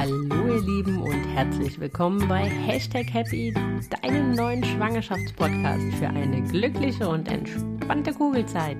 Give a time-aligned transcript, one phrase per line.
[0.00, 3.52] Hallo ihr Lieben und herzlich willkommen bei Hashtag Happy,
[4.00, 8.78] deinem neuen Schwangerschaftspodcast für eine glückliche und entspannte Kugelzeit.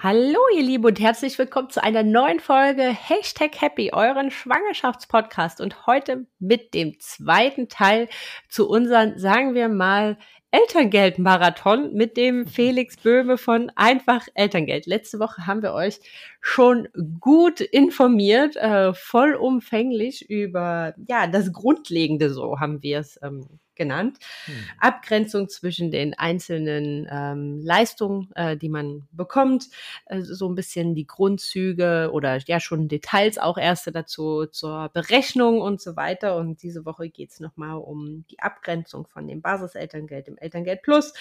[0.00, 5.88] Hallo ihr Lieben und herzlich willkommen zu einer neuen Folge Hashtag Happy, euren Schwangerschaftspodcast und
[5.88, 8.08] heute mit dem zweiten Teil
[8.48, 10.18] zu unseren, sagen wir mal,
[10.56, 14.86] Elterngeldmarathon mit dem Felix Böhme von Einfach Elterngeld.
[14.86, 16.00] Letzte Woche haben wir euch
[16.40, 16.88] schon
[17.20, 24.18] gut informiert, äh, vollumfänglich über ja das Grundlegende, so haben wir es ähm, genannt.
[24.46, 24.54] Hm.
[24.80, 29.68] Abgrenzung zwischen den einzelnen ähm, Leistungen, äh, die man bekommt,
[30.06, 35.60] äh, so ein bisschen die Grundzüge oder ja schon Details auch erste dazu zur Berechnung
[35.60, 36.36] und so weiter.
[36.36, 41.14] Und diese Woche geht es nochmal um die Abgrenzung von dem Basiselterngeld, dem Elterngeld Plus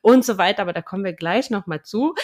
[0.00, 0.62] und so weiter.
[0.62, 2.14] Aber da kommen wir gleich nochmal zu.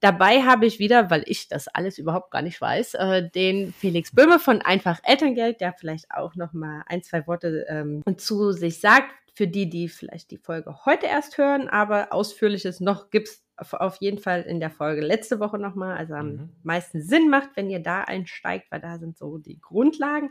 [0.00, 4.14] Dabei habe ich wieder, weil ich das alles überhaupt gar nicht weiß, äh, den Felix
[4.14, 8.80] Böhme von Einfach Elterngeld, der vielleicht auch noch mal ein, zwei Worte ähm, zu sich
[8.80, 13.44] sagt, für die, die vielleicht die Folge heute erst hören, aber ausführliches noch gibt es
[13.72, 16.48] auf jeden Fall in der Folge letzte Woche nochmal, also am mhm.
[16.62, 20.30] meisten Sinn macht, wenn ihr da einsteigt, weil da sind so die Grundlagen.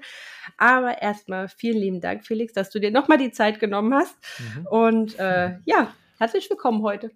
[0.57, 4.17] Aber erstmal vielen lieben Dank, Felix, dass du dir nochmal die Zeit genommen hast.
[4.39, 4.67] Mhm.
[4.67, 7.11] Und äh, ja, herzlich willkommen heute.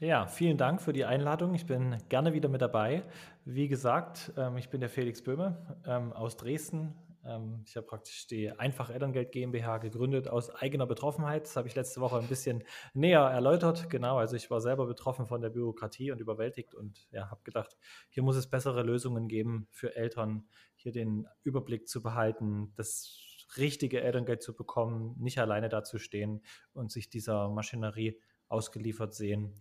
[0.00, 1.54] Ja, vielen Dank für die Einladung.
[1.54, 3.02] Ich bin gerne wieder mit dabei.
[3.44, 8.26] Wie gesagt, ähm, ich bin der Felix Böhme ähm, aus Dresden, ähm, ich habe praktisch
[8.26, 11.44] die Einfach Elterngeld GmbH gegründet aus eigener Betroffenheit.
[11.44, 13.88] Das habe ich letzte Woche ein bisschen näher erläutert.
[13.90, 17.76] Genau, also ich war selber betroffen von der Bürokratie und überwältigt und ja, habe gedacht,
[18.10, 20.46] hier muss es bessere Lösungen geben für Eltern,
[20.76, 23.18] hier den Überblick zu behalten, das
[23.56, 29.54] richtige Elterngeld zu bekommen, nicht alleine dazustehen und sich dieser Maschinerie ausgeliefert sehen.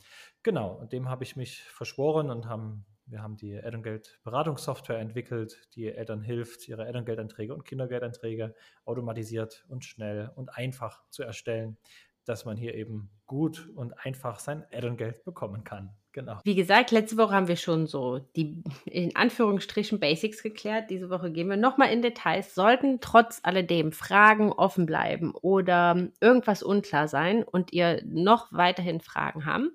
[0.43, 6.21] Genau, dem habe ich mich verschworen und haben wir haben die Elterngeld-Beratungssoftware entwickelt, die Eltern
[6.21, 8.55] hilft, ihre Elterngeldanträge und Kindergeldanträge
[8.85, 11.77] automatisiert und schnell und einfach zu erstellen,
[12.25, 15.93] dass man hier eben gut und einfach sein Elterngeld bekommen kann.
[16.13, 16.37] Genau.
[16.43, 20.91] Wie gesagt, letzte Woche haben wir schon so die in Anführungsstrichen Basics geklärt.
[20.91, 22.53] Diese Woche gehen wir nochmal in Details.
[22.53, 29.45] Sollten trotz alledem Fragen offen bleiben oder irgendwas unklar sein und ihr noch weiterhin Fragen
[29.45, 29.71] haben,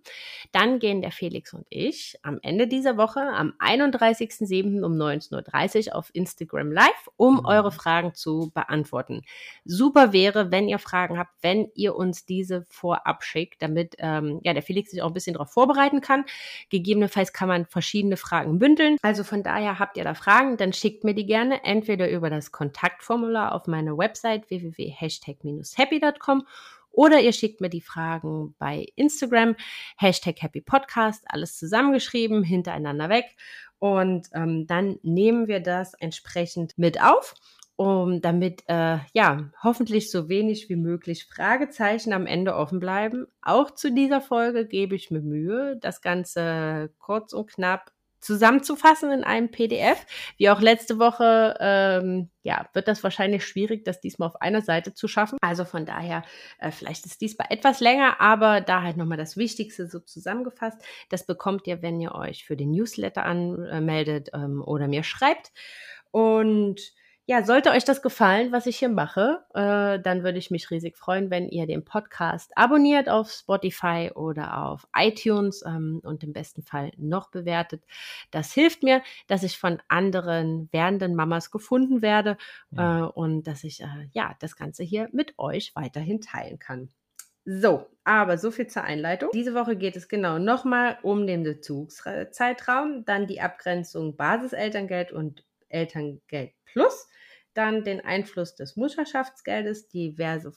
[0.53, 4.85] dann gehen der Felix und ich am Ende dieser Woche am 31.07.
[4.85, 7.47] um 19.30 Uhr auf Instagram Live, um mhm.
[7.47, 9.23] eure Fragen zu beantworten.
[9.65, 14.53] Super wäre, wenn ihr Fragen habt, wenn ihr uns diese vorab schickt, damit ähm, ja,
[14.53, 16.27] der Felix sich auch ein bisschen darauf vorbereiten kann.
[16.71, 18.97] Gegebenenfalls kann man verschiedene Fragen bündeln.
[19.03, 22.53] Also von daher habt ihr da Fragen, dann schickt mir die gerne entweder über das
[22.53, 26.47] Kontaktformular auf meine Website www.hashtag-happy.com
[26.91, 29.55] oder ihr schickt mir die Fragen bei Instagram,
[29.97, 33.37] Hashtag Happy Podcast, alles zusammengeschrieben, hintereinander weg.
[33.79, 37.35] Und ähm, dann nehmen wir das entsprechend mit auf
[37.79, 43.29] um damit äh, ja hoffentlich so wenig wie möglich Fragezeichen am Ende offen bleiben.
[43.41, 49.23] Auch zu dieser Folge gebe ich mir Mühe, das Ganze kurz und knapp zusammenzufassen in
[49.23, 50.07] einem PDF.
[50.39, 54.93] Wie auch letzte Woche, ähm, ja, wird das wahrscheinlich schwierig, das diesmal auf einer Seite
[54.93, 55.39] zu schaffen.
[55.41, 56.25] Also von daher,
[56.59, 60.83] äh, vielleicht ist diesmal etwas länger, aber da halt nochmal das Wichtigste so zusammengefasst.
[61.11, 65.53] Das bekommt ihr, wenn ihr euch für den Newsletter anmeldet ähm, oder mir schreibt.
[66.11, 66.81] Und
[67.29, 70.97] ja, sollte euch das gefallen, was ich hier mache, äh, dann würde ich mich riesig
[70.97, 76.63] freuen, wenn ihr den Podcast abonniert auf Spotify oder auf iTunes ähm, und im besten
[76.63, 77.85] Fall noch bewertet.
[78.31, 82.39] Das hilft mir, dass ich von anderen werdenden Mamas gefunden werde
[82.71, 83.01] ja.
[83.01, 86.89] äh, und dass ich äh, ja das Ganze hier mit euch weiterhin teilen kann.
[87.45, 89.29] So, aber so viel zur Einleitung.
[89.35, 96.53] Diese Woche geht es genau nochmal um den Bezugszeitraum, dann die Abgrenzung Basiselterngeld und Elterngeld
[96.65, 97.07] Plus
[97.59, 100.53] dann den Einfluss des Mutterschaftsgeldes, diverse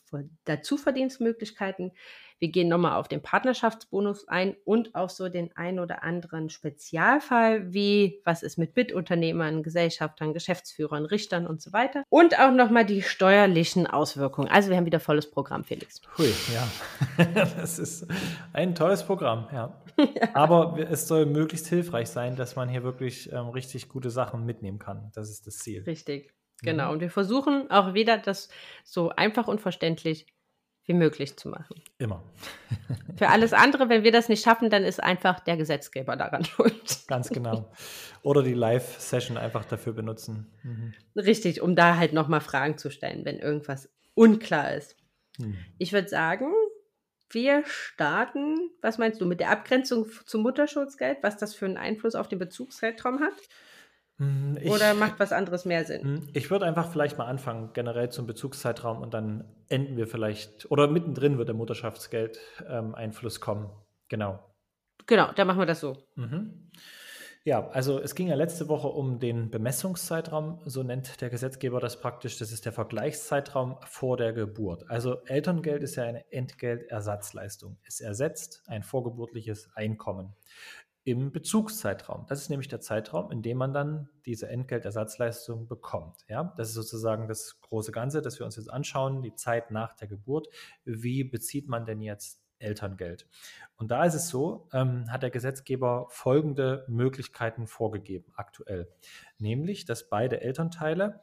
[0.46, 1.92] Dazuverdienstmöglichkeiten.
[2.38, 7.72] Wir gehen nochmal auf den Partnerschaftsbonus ein und auf so den ein oder anderen Spezialfall,
[7.74, 12.04] wie was ist mit Bitunternehmern, Gesellschaftern, Geschäftsführern, Richtern und so weiter.
[12.10, 14.48] Und auch nochmal die steuerlichen Auswirkungen.
[14.48, 16.02] Also wir haben wieder volles Programm, Felix.
[16.18, 17.26] Hui, ja.
[17.58, 18.08] das ist
[18.54, 19.80] ein tolles Programm, ja.
[19.98, 20.30] ja.
[20.34, 24.80] Aber es soll möglichst hilfreich sein, dass man hier wirklich ähm, richtig gute Sachen mitnehmen
[24.80, 25.12] kann.
[25.14, 25.84] Das ist das Ziel.
[25.84, 26.34] Richtig.
[26.62, 26.92] Genau, mhm.
[26.92, 28.50] und wir versuchen auch wieder das
[28.84, 30.28] so einfach und verständlich
[30.86, 31.82] wie möglich zu machen.
[32.00, 32.24] Immer.
[33.18, 37.04] Für alles andere, wenn wir das nicht schaffen, dann ist einfach der Gesetzgeber daran schuld.
[37.08, 37.72] Ganz genau.
[38.24, 40.52] Oder die Live-Session einfach dafür benutzen.
[40.64, 40.94] Mhm.
[41.16, 44.96] Richtig, um da halt nochmal Fragen zu stellen, wenn irgendwas unklar ist.
[45.38, 45.58] Mhm.
[45.78, 46.52] Ich würde sagen,
[47.30, 52.16] wir starten, was meinst du, mit der Abgrenzung zum Mutterschutzgeld, was das für einen Einfluss
[52.16, 53.34] auf den Bezugszeitraum hat?
[54.22, 56.04] Hm, ich, Oder macht was anderes mehr Sinn?
[56.04, 60.70] Hm, ich würde einfach vielleicht mal anfangen, generell zum Bezugszeitraum und dann enden wir vielleicht,
[60.70, 62.40] oder mittendrin wird der Mutterschaftsgeld
[62.70, 63.72] ähm, Einfluss kommen.
[64.10, 64.40] Genau.
[65.08, 65.98] Genau, dann machen wir das so.
[66.16, 66.70] Mhm.
[67.44, 72.00] Ja, also es ging ja letzte Woche um den Bemessungszeitraum, so nennt der Gesetzgeber das
[72.00, 72.38] praktisch.
[72.38, 74.88] Das ist der Vergleichszeitraum vor der Geburt.
[74.88, 77.80] Also Elterngeld ist ja eine Entgeltersatzleistung.
[77.88, 80.36] Es ersetzt ein vorgeburtliches Einkommen
[81.04, 82.26] im Bezugszeitraum.
[82.28, 86.24] Das ist nämlich der Zeitraum, in dem man dann diese Entgeltersatzleistung bekommt.
[86.28, 89.94] Ja, das ist sozusagen das große Ganze, das wir uns jetzt anschauen, die Zeit nach
[89.94, 90.48] der Geburt.
[90.86, 93.28] Wie bezieht man denn jetzt Elterngeld?
[93.78, 98.88] Und da ist es so, ähm, hat der Gesetzgeber folgende Möglichkeiten vorgegeben aktuell.
[99.40, 101.22] Nämlich, dass beide Elternteile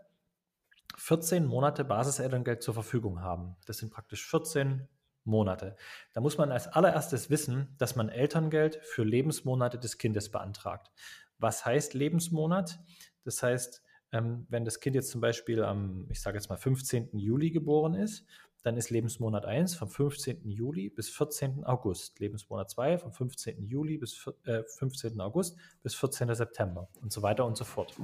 [0.96, 3.54] 14 Monate Basiselterngeld zur Verfügung haben.
[3.66, 4.88] Das sind praktisch 14
[5.28, 5.76] Monate.
[6.12, 10.90] Da muss man als allererstes wissen, dass man Elterngeld für Lebensmonate des Kindes beantragt.
[11.38, 12.80] Was heißt Lebensmonat?
[13.24, 17.16] Das heißt, ähm, wenn das Kind jetzt zum Beispiel am, ich sage jetzt mal, 15.
[17.16, 18.26] Juli geboren ist,
[18.62, 20.48] dann ist Lebensmonat 1 vom 15.
[20.48, 21.64] Juli bis 14.
[21.64, 22.18] August.
[22.18, 23.64] Lebensmonat 2 vom 15.
[23.66, 25.20] Juli bis äh, 15.
[25.20, 26.34] August bis 14.
[26.34, 27.94] September und so weiter und so fort.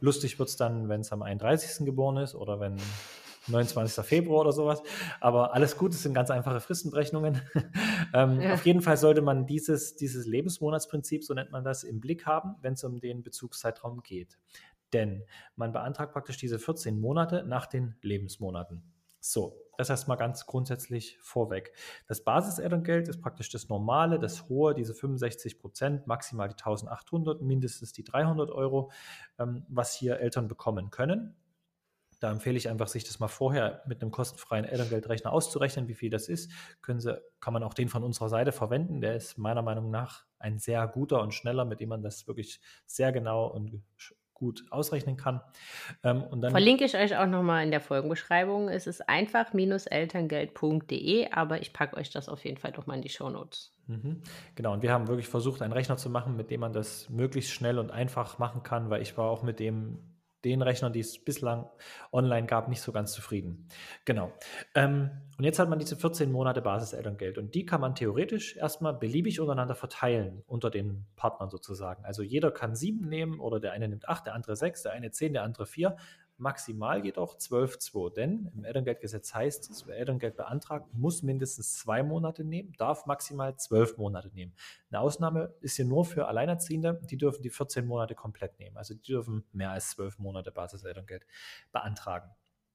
[0.00, 1.84] Lustig wird es dann, wenn es am 31.
[1.84, 2.76] geboren ist oder wenn
[3.48, 4.04] 29.
[4.04, 4.82] Februar oder sowas.
[5.20, 7.40] Aber alles gut, es sind ganz einfache Fristenberechnungen.
[8.14, 8.54] ähm, ja.
[8.54, 12.56] Auf jeden Fall sollte man dieses, dieses Lebensmonatsprinzip, so nennt man das, im Blick haben,
[12.62, 14.38] wenn es um den Bezugszeitraum geht.
[14.92, 15.24] Denn
[15.56, 18.82] man beantragt praktisch diese 14 Monate nach den Lebensmonaten.
[19.20, 21.72] So, das erstmal ganz grundsätzlich vorweg.
[22.06, 27.92] Das Basiselterngeld ist praktisch das normale, das hohe, diese 65 Prozent, maximal die 1800, mindestens
[27.92, 28.90] die 300 Euro,
[29.38, 31.34] ähm, was hier Eltern bekommen können.
[32.20, 36.10] Da empfehle ich einfach, sich das mal vorher mit einem kostenfreien Elterngeldrechner auszurechnen, wie viel
[36.10, 36.50] das ist.
[36.82, 39.00] Können Sie, kann man auch den von unserer Seite verwenden.
[39.00, 42.60] Der ist meiner Meinung nach ein sehr guter und schneller, mit dem man das wirklich
[42.86, 43.82] sehr genau und
[44.34, 45.40] gut ausrechnen kann.
[46.02, 48.68] Ähm, und dann Verlinke ich euch auch nochmal in der Folgenbeschreibung.
[48.68, 53.08] Es ist einfach-elterngeld.de, aber ich packe euch das auf jeden Fall doch mal in die
[53.08, 53.72] Shownotes.
[53.86, 54.20] Mhm.
[54.54, 57.52] Genau, und wir haben wirklich versucht, einen Rechner zu machen, mit dem man das möglichst
[57.52, 59.98] schnell und einfach machen kann, weil ich war auch mit dem
[60.44, 61.68] den Rechnern, die es bislang
[62.12, 63.68] online gab, nicht so ganz zufrieden.
[64.04, 64.32] Genau.
[64.74, 68.94] Ähm, und jetzt hat man diese 14 Monate Basiselterngeld und die kann man theoretisch erstmal
[68.94, 72.04] beliebig untereinander verteilen unter den Partnern sozusagen.
[72.04, 75.10] Also jeder kann sieben nehmen oder der eine nimmt acht, der andere sechs, der eine
[75.10, 75.96] zehn, der andere vier
[76.36, 78.14] maximal jedoch 12,2.
[78.14, 83.56] Denn im Elterngeldgesetz heißt es, wer Elterngeld beantragt, muss mindestens zwei Monate nehmen, darf maximal
[83.56, 84.54] zwölf Monate nehmen.
[84.90, 88.76] Eine Ausnahme ist hier nur für Alleinerziehende, die dürfen die 14 Monate komplett nehmen.
[88.76, 91.26] Also die dürfen mehr als zwölf Monate Basiselterngeld
[91.72, 92.30] beantragen.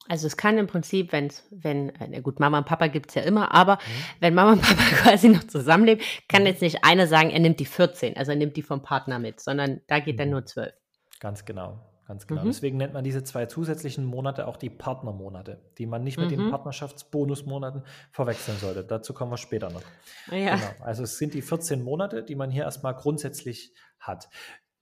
[0.08, 3.22] Also es kann im Prinzip, wenn's, wenn, äh, gut, Mama und Papa gibt es ja
[3.22, 4.22] immer, aber mhm.
[4.22, 7.66] wenn Mama und Papa quasi noch zusammenleben, kann jetzt nicht einer sagen, er nimmt die
[7.66, 10.20] 14, also er nimmt die vom Partner mit, sondern da geht mhm.
[10.20, 10.74] dann nur 12.
[11.20, 11.88] Ganz genau.
[12.10, 12.42] Ganz genau.
[12.42, 12.48] Mhm.
[12.48, 16.38] Deswegen nennt man diese zwei zusätzlichen Monate auch die Partnermonate, die man nicht mit mhm.
[16.38, 18.84] den Partnerschaftsbonusmonaten verwechseln sollte.
[18.84, 19.84] Dazu kommen wir später noch.
[20.32, 20.56] Ja.
[20.56, 20.68] Genau.
[20.80, 24.28] Also es sind die 14 Monate, die man hier erstmal grundsätzlich hat.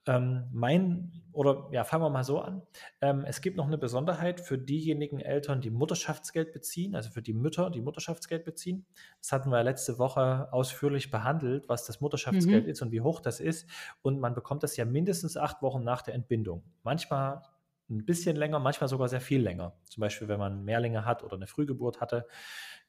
[0.07, 2.61] Ähm, mein, oder ja, fangen wir mal so an.
[3.01, 7.33] Ähm, es gibt noch eine Besonderheit für diejenigen Eltern, die Mutterschaftsgeld beziehen, also für die
[7.33, 8.85] Mütter, die Mutterschaftsgeld beziehen.
[9.19, 12.71] Das hatten wir letzte Woche ausführlich behandelt, was das Mutterschaftsgeld mhm.
[12.71, 13.69] ist und wie hoch das ist.
[14.01, 16.63] Und man bekommt das ja mindestens acht Wochen nach der Entbindung.
[16.83, 17.43] Manchmal
[17.89, 19.73] ein bisschen länger, manchmal sogar sehr viel länger.
[19.85, 22.27] Zum Beispiel, wenn man Mehrlinge hat oder eine Frühgeburt hatte.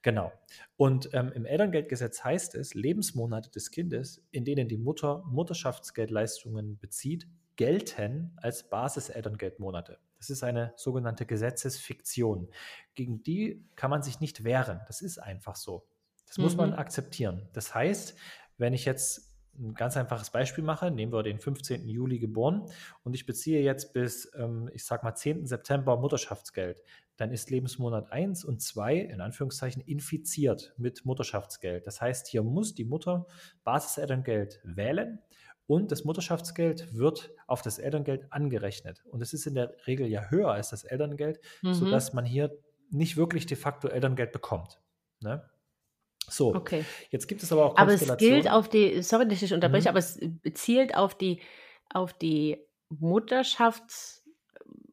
[0.02, 0.32] Genau.
[0.76, 7.26] Und ähm, im Elterngeldgesetz heißt es, Lebensmonate des Kindes, in denen die Mutter Mutterschaftsgeldleistungen bezieht,
[7.56, 9.98] gelten als Basiselterngeldmonate.
[10.18, 12.48] Das ist eine sogenannte Gesetzesfiktion.
[12.94, 14.80] Gegen die kann man sich nicht wehren.
[14.86, 15.88] Das ist einfach so.
[16.26, 16.44] Das mhm.
[16.44, 16.76] muss man mhm.
[16.76, 17.48] akzeptieren.
[17.52, 18.16] Das heißt,
[18.56, 19.27] wenn ich jetzt
[19.58, 21.88] ein ganz einfaches Beispiel mache, nehmen wir den 15.
[21.88, 22.70] Juli geboren
[23.02, 25.46] und ich beziehe jetzt bis, ähm, ich sag mal, 10.
[25.46, 26.82] September Mutterschaftsgeld,
[27.16, 31.86] dann ist Lebensmonat 1 und 2 in Anführungszeichen infiziert mit Mutterschaftsgeld.
[31.86, 33.26] Das heißt, hier muss die Mutter
[33.64, 35.18] Basiselterngeld wählen
[35.66, 39.04] und das Mutterschaftsgeld wird auf das Elterngeld angerechnet.
[39.06, 41.74] Und es ist in der Regel ja höher als das Elterngeld, mhm.
[41.74, 42.56] sodass man hier
[42.90, 44.80] nicht wirklich de facto Elterngeld bekommt.
[45.20, 45.42] Ne?
[46.28, 46.84] So, okay.
[47.10, 49.90] jetzt gibt es aber auch Aber es gilt auf die, sorry, dass ich unterbreche, mhm.
[49.90, 50.20] aber es
[50.54, 51.40] zielt auf die,
[51.92, 52.58] auf die
[52.90, 54.22] Mutterschafts-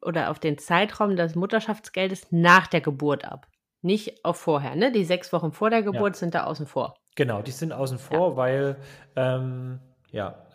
[0.01, 3.47] oder auf den Zeitraum des Mutterschaftsgeldes nach der Geburt ab.
[3.81, 4.91] Nicht auf vorher, ne?
[4.91, 6.19] Die sechs Wochen vor der Geburt ja.
[6.19, 6.95] sind da außen vor.
[7.15, 8.35] Genau, die sind außen vor, ja.
[8.35, 8.77] weil
[9.15, 9.79] ähm,
[10.11, 10.45] ja,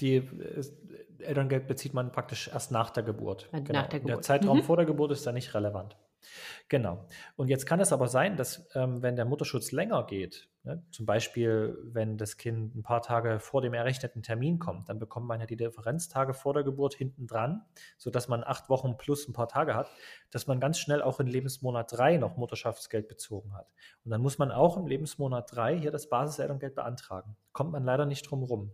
[0.00, 0.28] die
[1.18, 3.48] Elterngeld bezieht man praktisch erst nach der Geburt.
[3.52, 3.72] Genau.
[3.72, 4.16] Nach der, Geburt.
[4.16, 4.62] der Zeitraum mhm.
[4.62, 5.96] vor der Geburt ist da nicht relevant.
[6.68, 7.06] Genau.
[7.36, 10.80] Und jetzt kann es aber sein, dass ähm, wenn der Mutterschutz länger geht, Ne?
[10.92, 15.26] Zum Beispiel, wenn das Kind ein paar Tage vor dem errechneten Termin kommt, dann bekommt
[15.26, 17.62] man ja die Differenztage vor der Geburt hinten dran,
[17.98, 19.90] sodass man acht Wochen plus ein paar Tage hat,
[20.30, 23.66] dass man ganz schnell auch in Lebensmonat drei noch Mutterschaftsgeld bezogen hat.
[24.04, 27.36] Und dann muss man auch im Lebensmonat drei hier das Basiselterngeld beantragen.
[27.52, 28.70] Kommt man leider nicht drum rum.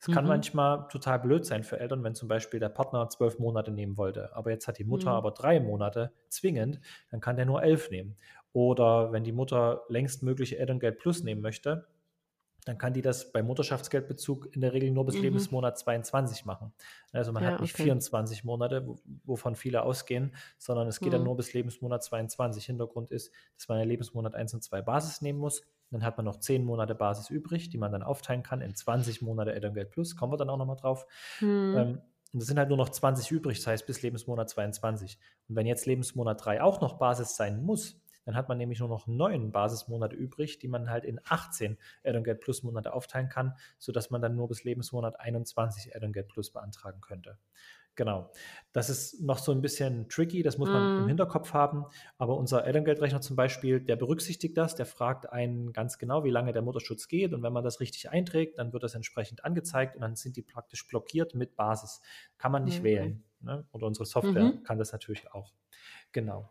[0.00, 0.28] Es kann mhm.
[0.28, 4.34] manchmal total blöd sein für Eltern, wenn zum Beispiel der Partner zwölf Monate nehmen wollte,
[4.34, 5.16] aber jetzt hat die Mutter mhm.
[5.16, 6.80] aber drei Monate zwingend,
[7.10, 8.16] dann kann der nur elf nehmen.
[8.52, 11.86] Oder wenn die Mutter längst mögliche Elterngeld Plus nehmen möchte,
[12.66, 15.22] dann kann die das bei Mutterschaftsgeldbezug in der Regel nur bis mhm.
[15.22, 16.72] Lebensmonat 22 machen.
[17.12, 17.84] Also man ja, hat nicht okay.
[17.84, 18.84] 24 Monate,
[19.24, 21.12] wovon viele ausgehen, sondern es geht mhm.
[21.12, 22.66] dann nur bis Lebensmonat 22.
[22.66, 25.62] Hintergrund ist, dass man in Lebensmonat 1 und 2 Basis nehmen muss.
[25.92, 29.22] Dann hat man noch 10 Monate Basis übrig, die man dann aufteilen kann in 20
[29.22, 30.16] Monate Elterngeld Plus.
[30.16, 31.06] Kommen wir dann auch nochmal drauf.
[31.40, 31.74] Mhm.
[31.76, 35.18] Ähm, und es sind halt nur noch 20 übrig, das heißt bis Lebensmonat 22.
[35.48, 38.88] Und wenn jetzt Lebensmonat 3 auch noch Basis sein muss, dann hat man nämlich nur
[38.88, 44.10] noch neun Basismonate übrig, die man halt in 18 Elterngeld Plus Monate aufteilen kann, sodass
[44.10, 47.38] man dann nur bis Lebensmonat 21 Elterngeld Plus beantragen könnte.
[47.96, 48.30] Genau.
[48.72, 51.02] Das ist noch so ein bisschen tricky, das muss man mm.
[51.02, 51.08] im.
[51.08, 51.86] Hinterkopf haben.
[52.18, 56.52] Aber unser Elterngeldrechner zum Beispiel, der berücksichtigt das, der fragt einen ganz genau, wie lange
[56.52, 57.32] der Mutterschutz geht.
[57.32, 60.42] Und wenn man das richtig einträgt, dann wird das entsprechend angezeigt und dann sind die
[60.42, 62.02] praktisch blockiert mit Basis.
[62.36, 62.84] Kann man nicht okay.
[62.84, 63.24] wählen.
[63.40, 63.66] Ne?
[63.72, 64.62] Oder unsere Software mhm.
[64.62, 65.54] kann das natürlich auch.
[66.12, 66.50] Genau.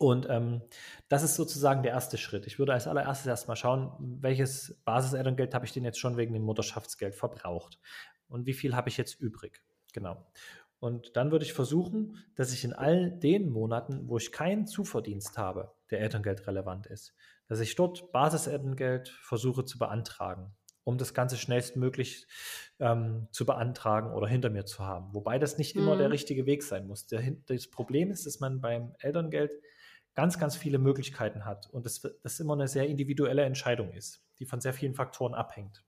[0.00, 0.62] Und ähm,
[1.10, 2.46] das ist sozusagen der erste Schritt.
[2.46, 3.92] Ich würde als allererstes erstmal schauen,
[4.22, 7.78] welches Basiselterngeld habe ich denn jetzt schon wegen dem Mutterschaftsgeld verbraucht
[8.26, 9.60] und wie viel habe ich jetzt übrig.
[9.92, 10.26] Genau.
[10.78, 15.36] Und dann würde ich versuchen, dass ich in all den Monaten, wo ich keinen Zuverdienst
[15.36, 17.12] habe, der Elterngeld relevant ist,
[17.48, 22.26] dass ich dort Basiselterngeld versuche zu beantragen, um das Ganze schnellstmöglich
[22.78, 25.12] ähm, zu beantragen oder hinter mir zu haben.
[25.12, 25.82] Wobei das nicht mhm.
[25.82, 26.12] immer der mhm.
[26.12, 27.06] richtige Weg sein muss.
[27.06, 29.52] Der, das Problem ist, dass man beim Elterngeld
[30.14, 34.44] ganz, ganz viele Möglichkeiten hat und das, das immer eine sehr individuelle Entscheidung ist, die
[34.44, 35.84] von sehr vielen Faktoren abhängt.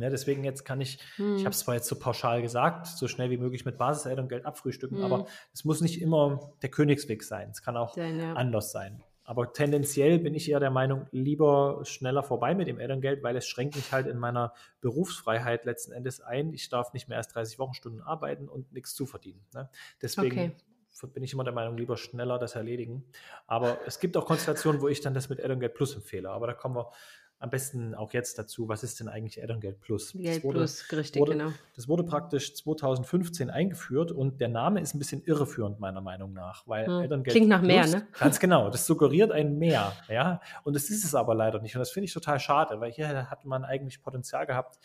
[0.00, 1.36] Ja, deswegen jetzt kann ich, hm.
[1.36, 4.98] ich habe es zwar jetzt so pauschal gesagt, so schnell wie möglich mit Basiselterngeld abfrühstücken,
[4.98, 5.04] hm.
[5.04, 7.50] aber es muss nicht immer der Königsweg sein.
[7.50, 8.34] Es kann auch ja.
[8.34, 9.02] anders sein.
[9.24, 13.46] Aber tendenziell bin ich eher der Meinung, lieber schneller vorbei mit dem Elterngeld, weil es
[13.46, 16.54] schränkt mich halt in meiner Berufsfreiheit letzten Endes ein.
[16.54, 19.44] Ich darf nicht mehr als 30 Wochenstunden arbeiten und nichts zuverdienen.
[19.52, 19.68] Ne?
[20.00, 20.56] Deswegen okay
[21.06, 23.04] bin ich immer der Meinung, lieber schneller das erledigen.
[23.46, 26.30] Aber es gibt auch Konstellationen, wo ich dann das mit Elterngeld Plus empfehle.
[26.30, 26.90] Aber da kommen wir
[27.40, 30.12] am besten auch jetzt dazu, was ist denn eigentlich Elterngeld Plus?
[30.12, 31.52] Geld wurde, Plus, richtig, wurde, genau.
[31.76, 36.66] Das wurde praktisch 2015 eingeführt und der Name ist ein bisschen irreführend, meiner Meinung nach,
[36.66, 37.02] weil hm.
[37.02, 38.06] Elterngeld Klingt nach mehr, ne?
[38.18, 41.80] Ganz genau, das suggeriert ein Mehr, ja, und das ist es aber leider nicht und
[41.80, 44.78] das finde ich total schade, weil hier hat man eigentlich Potenzial gehabt,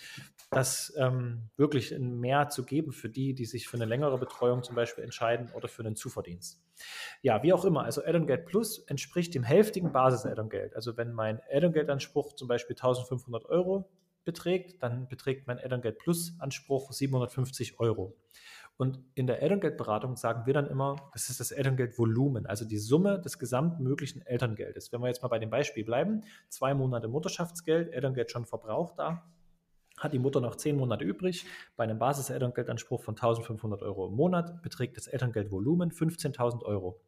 [0.51, 4.63] das ähm, wirklich ein Mehr zu geben für die, die sich für eine längere Betreuung
[4.63, 6.62] zum Beispiel entscheiden oder für einen Zuverdienst.
[7.21, 10.75] Ja, wie auch immer, also Elterngeld Plus entspricht dem hälftigen Basis-Elterngeld.
[10.75, 13.89] Also wenn mein Elterngeldanspruch zum Beispiel 1500 Euro
[14.25, 18.15] beträgt, dann beträgt mein Elterngeld Plus Anspruch 750 Euro.
[18.75, 23.21] Und in der Elterngeldberatung sagen wir dann immer, das ist das Elterngeldvolumen, also die Summe
[23.21, 24.91] des gesamten möglichen Elterngeldes.
[24.91, 29.23] Wenn wir jetzt mal bei dem Beispiel bleiben, zwei Monate Mutterschaftsgeld, Elterngeld schon verbraucht da,
[29.97, 31.45] hat die Mutter noch zehn Monate übrig.
[31.75, 36.99] Bei einem Basiselterngeldanspruch von 1500 Euro im Monat beträgt das Elterngeldvolumen 15.000 Euro.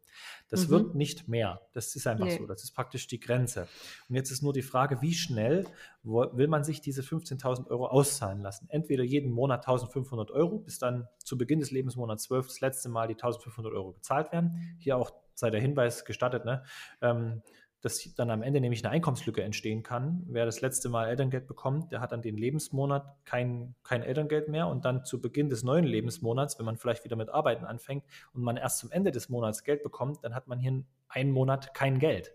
[0.48, 0.70] Das mhm.
[0.70, 1.60] wird nicht mehr.
[1.72, 2.38] Das ist einfach nee.
[2.38, 2.46] so.
[2.46, 3.68] Das ist praktisch die Grenze.
[4.08, 5.66] Und jetzt ist nur die Frage, wie schnell
[6.02, 8.68] will man sich diese 15.000 Euro auszahlen lassen?
[8.70, 13.08] Entweder jeden Monat 1.500 Euro, bis dann zu Beginn des Lebensmonats 12 das letzte Mal
[13.08, 14.76] die 1.500 Euro gezahlt werden.
[14.78, 16.64] Hier auch sei der Hinweis gestattet, ne?
[17.02, 17.42] Ähm,
[17.86, 20.24] dass dann am Ende nämlich eine Einkommenslücke entstehen kann.
[20.26, 24.66] Wer das letzte Mal Elterngeld bekommt, der hat dann den Lebensmonat kein, kein Elterngeld mehr
[24.66, 28.02] und dann zu Beginn des neuen Lebensmonats, wenn man vielleicht wieder mit Arbeiten anfängt
[28.32, 31.74] und man erst zum Ende des Monats Geld bekommt, dann hat man hier einen Monat
[31.74, 32.32] kein Geld.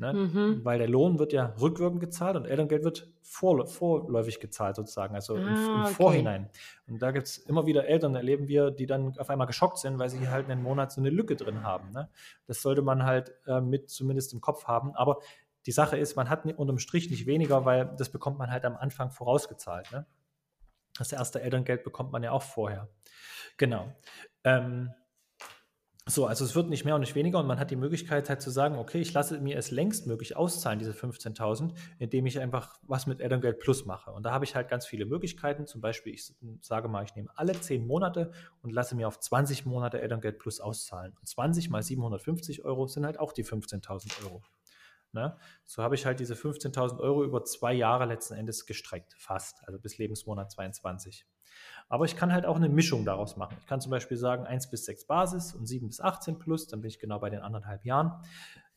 [0.00, 0.12] Ne?
[0.12, 0.64] Mhm.
[0.64, 5.34] Weil der Lohn wird ja rückwirkend gezahlt und Elterngeld wird vor, vorläufig gezahlt sozusagen, also
[5.34, 5.94] ah, im, im okay.
[5.94, 6.50] Vorhinein.
[6.86, 9.98] Und da gibt es immer wieder Eltern, erleben wir, die dann auf einmal geschockt sind,
[9.98, 11.90] weil sie halt einen Monat so eine Lücke drin haben.
[11.90, 12.08] Ne?
[12.46, 14.94] Das sollte man halt äh, mit zumindest im Kopf haben.
[14.94, 15.18] Aber
[15.66, 18.76] die Sache ist, man hat unterm Strich nicht weniger, weil das bekommt man halt am
[18.76, 19.92] Anfang vorausgezahlt.
[19.92, 20.06] Ne?
[20.96, 22.88] Das erste Elterngeld bekommt man ja auch vorher.
[23.56, 23.92] Genau.
[24.44, 24.92] Ähm,
[26.08, 28.40] so, also es wird nicht mehr und nicht weniger und man hat die Möglichkeit halt
[28.40, 32.78] zu sagen, okay, ich lasse mir es längst möglich auszahlen, diese 15.000, indem ich einfach
[32.82, 34.10] was mit Elterngeld Plus mache.
[34.10, 35.66] Und da habe ich halt ganz viele Möglichkeiten.
[35.66, 39.66] Zum Beispiel, ich sage mal, ich nehme alle 10 Monate und lasse mir auf 20
[39.66, 41.14] Monate Elterngeld Plus auszahlen.
[41.20, 44.42] Und 20 mal 750 Euro sind halt auch die 15.000 Euro.
[45.12, 45.36] Ne?
[45.64, 49.78] So habe ich halt diese 15.000 Euro über zwei Jahre letzten Endes gestreckt, fast, also
[49.78, 51.26] bis Lebensmonat 22.
[51.88, 53.56] Aber ich kann halt auch eine Mischung daraus machen.
[53.60, 56.80] Ich kann zum Beispiel sagen 1 bis 6 Basis und 7 bis 18 plus, dann
[56.82, 58.22] bin ich genau bei den anderthalb Jahren.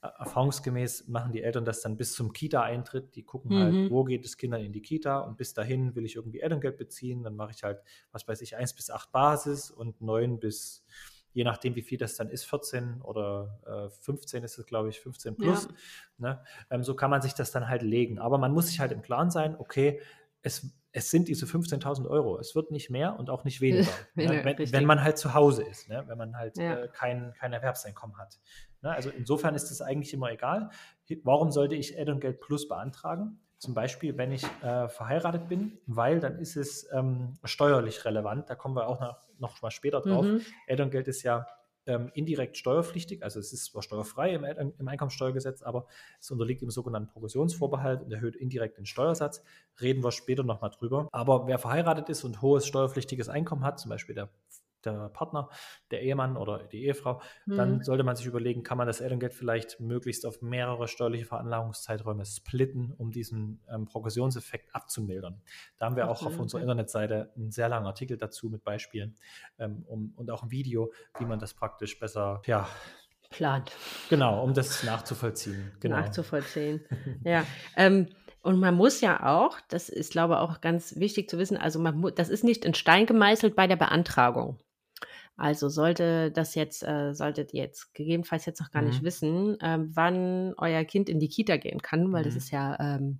[0.01, 3.15] Äh, erfahrungsgemäß machen die Eltern das dann bis zum Kita-Eintritt.
[3.15, 3.89] Die gucken halt, Mhm.
[3.91, 7.21] wo geht es Kindern in die Kita und bis dahin will ich irgendwie Elterngeld beziehen.
[7.23, 10.83] Dann mache ich halt, was weiß ich, 1 bis 8 Basis und 9 bis,
[11.33, 14.99] je nachdem, wie viel das dann ist, 14 oder äh, 15 ist es, glaube ich,
[15.01, 15.67] 15 plus.
[16.17, 16.41] Ne?
[16.69, 18.19] Ähm, so kann man sich das dann halt legen.
[18.19, 20.01] Aber man muss sich halt im Klaren sein, okay,
[20.41, 22.37] es, es sind diese 15.000 Euro.
[22.39, 23.89] Es wird nicht mehr und auch nicht weniger.
[24.15, 24.41] Ne?
[24.43, 26.03] wenn, wenn man halt zu Hause ist, ne?
[26.07, 26.79] wenn man halt Ja.
[26.83, 28.39] äh, kein, kein Erwerbseinkommen hat.
[28.81, 28.91] Ne?
[28.91, 30.69] Also insofern ist es eigentlich immer egal.
[31.23, 33.39] Warum sollte ich Elterngeld Plus beantragen?
[33.57, 38.49] Zum Beispiel, wenn ich äh, verheiratet bin, weil dann ist es ähm, steuerlich relevant.
[38.49, 40.25] Da kommen wir auch noch, noch mal später drauf.
[40.25, 40.41] Mhm.
[40.67, 41.45] Elterngeld ist ja
[41.85, 45.87] ähm, indirekt steuerpflichtig, also es ist zwar steuerfrei im, im Einkommensteuergesetz, aber
[46.19, 49.43] es unterliegt dem sogenannten Progressionsvorbehalt und erhöht indirekt den Steuersatz.
[49.81, 51.07] Reden wir später nochmal drüber.
[51.11, 54.29] Aber wer verheiratet ist und hohes steuerpflichtiges Einkommen hat, zum Beispiel der,
[54.85, 55.49] der Partner,
[55.91, 57.83] der Ehemann oder die Ehefrau, dann Mhm.
[57.83, 62.93] sollte man sich überlegen, kann man das Elterngeld vielleicht möglichst auf mehrere steuerliche Veranlagungszeiträume splitten,
[62.97, 65.41] um diesen ähm, Progressionseffekt abzumildern.
[65.77, 66.61] Da haben wir auch auf unserer.
[66.61, 69.15] Internetseite einen sehr langen Artikel dazu mit Beispielen
[69.59, 72.67] ähm, um, und auch ein Video, wie man das praktisch besser, ja,
[73.29, 73.71] Plant.
[74.09, 75.71] genau, um das nachzuvollziehen.
[75.79, 75.97] Genau.
[75.97, 76.85] nachzuvollziehen.
[77.23, 77.45] ja.
[77.75, 78.07] Ähm,
[78.43, 81.79] und man muss ja auch, das ist, glaube ich, auch ganz wichtig zu wissen, also
[81.79, 84.57] man das ist nicht in Stein gemeißelt bei der Beantragung.
[85.41, 89.05] Also sollte das jetzt, äh, solltet ihr jetzt gegebenenfalls jetzt noch gar nicht Mhm.
[89.05, 92.37] wissen, ähm, wann euer Kind in die Kita gehen kann, weil das Mhm.
[92.37, 93.19] ist ja ähm,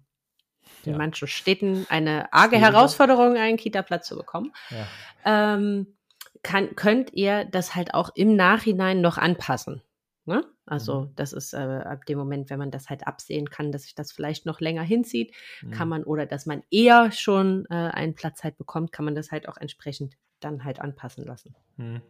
[0.85, 0.97] in Ja.
[0.97, 2.73] manchen Städten eine arge Schwieriger.
[2.77, 4.51] Herausforderung, einen Kita-Platz zu bekommen.
[4.69, 4.87] Ja.
[5.25, 5.97] ähm,
[6.43, 9.81] kann, könnt ihr das halt auch im Nachhinein noch anpassen.
[10.25, 10.43] Ne?
[10.65, 11.15] Also Mhm.
[11.15, 14.11] das ist äh, ab dem Moment, wenn man das halt absehen kann, dass sich das
[14.11, 15.33] vielleicht noch länger hinzieht,
[15.71, 15.89] kann Mhm.
[15.89, 19.47] man oder dass man eher schon äh, einen Platz halt bekommt, kann man das halt
[19.49, 21.55] auch entsprechend dann halt anpassen lassen.
[21.77, 22.01] Mhm.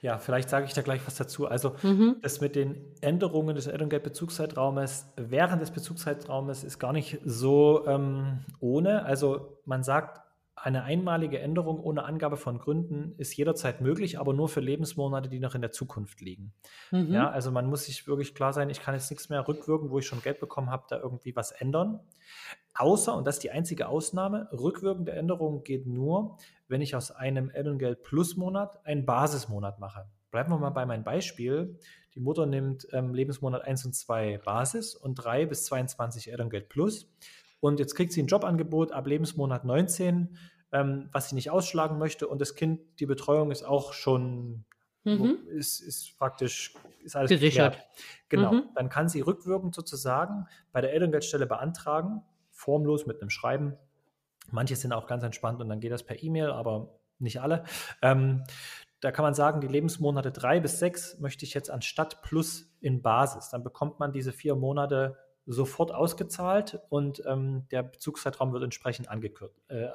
[0.00, 1.46] Ja, vielleicht sage ich da gleich was dazu.
[1.48, 2.16] Also Mhm.
[2.22, 9.04] das mit den Änderungen des Elterngeldbezugszeitraumes während des Bezugszeitraumes ist gar nicht so ähm, ohne.
[9.04, 10.20] Also man sagt,
[10.60, 15.38] eine einmalige Änderung ohne Angabe von Gründen ist jederzeit möglich, aber nur für Lebensmonate, die
[15.38, 16.52] noch in der Zukunft liegen.
[16.90, 17.12] Mhm.
[17.12, 20.00] Ja, also man muss sich wirklich klar sein, ich kann jetzt nichts mehr rückwirken, wo
[20.00, 22.00] ich schon Geld bekommen habe, da irgendwie was ändern.
[22.74, 27.50] Außer, und das ist die einzige Ausnahme, rückwirkende Änderung geht nur, wenn ich aus einem
[27.50, 30.06] Elterngeld Plus Monat einen Basismonat mache.
[30.30, 31.78] Bleiben wir mal bei meinem Beispiel.
[32.14, 37.10] Die Mutter nimmt ähm, Lebensmonat 1 und 2 Basis und 3 bis 22 Elterngeld Plus.
[37.60, 40.36] Und jetzt kriegt sie ein Jobangebot ab Lebensmonat 19,
[40.72, 42.28] ähm, was sie nicht ausschlagen möchte.
[42.28, 44.64] Und das Kind, die Betreuung ist auch schon
[45.04, 45.38] Mhm.
[45.48, 47.74] ist, ist praktisch ist alles Gesichert.
[47.74, 47.88] geklärt.
[48.28, 48.52] Genau.
[48.52, 48.68] Mhm.
[48.74, 53.76] Dann kann sie rückwirkend sozusagen bei der Elterngeldstelle beantragen, formlos mit einem Schreiben.
[54.50, 57.64] Manche sind auch ganz entspannt und dann geht das per E-Mail, aber nicht alle.
[58.02, 58.44] Ähm,
[59.00, 63.00] da kann man sagen, die Lebensmonate drei bis sechs möchte ich jetzt anstatt plus in
[63.02, 63.50] Basis.
[63.50, 69.74] Dann bekommt man diese vier Monate sofort ausgezahlt und ähm, der Bezugszeitraum wird entsprechend äh,
[69.74, 69.88] äh,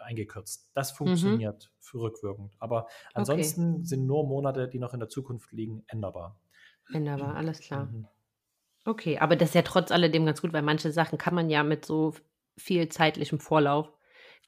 [0.00, 0.70] eingekürzt.
[0.74, 2.54] Das funktioniert für rückwirkend.
[2.60, 6.38] Aber ansonsten sind nur Monate, die noch in der Zukunft liegen, änderbar.
[6.92, 7.86] Änderbar, alles klar.
[7.86, 8.06] Mhm.
[8.84, 11.64] Okay, aber das ist ja trotz alledem ganz gut, weil manche Sachen kann man ja
[11.64, 12.14] mit so
[12.56, 13.92] viel zeitlichem Vorlauf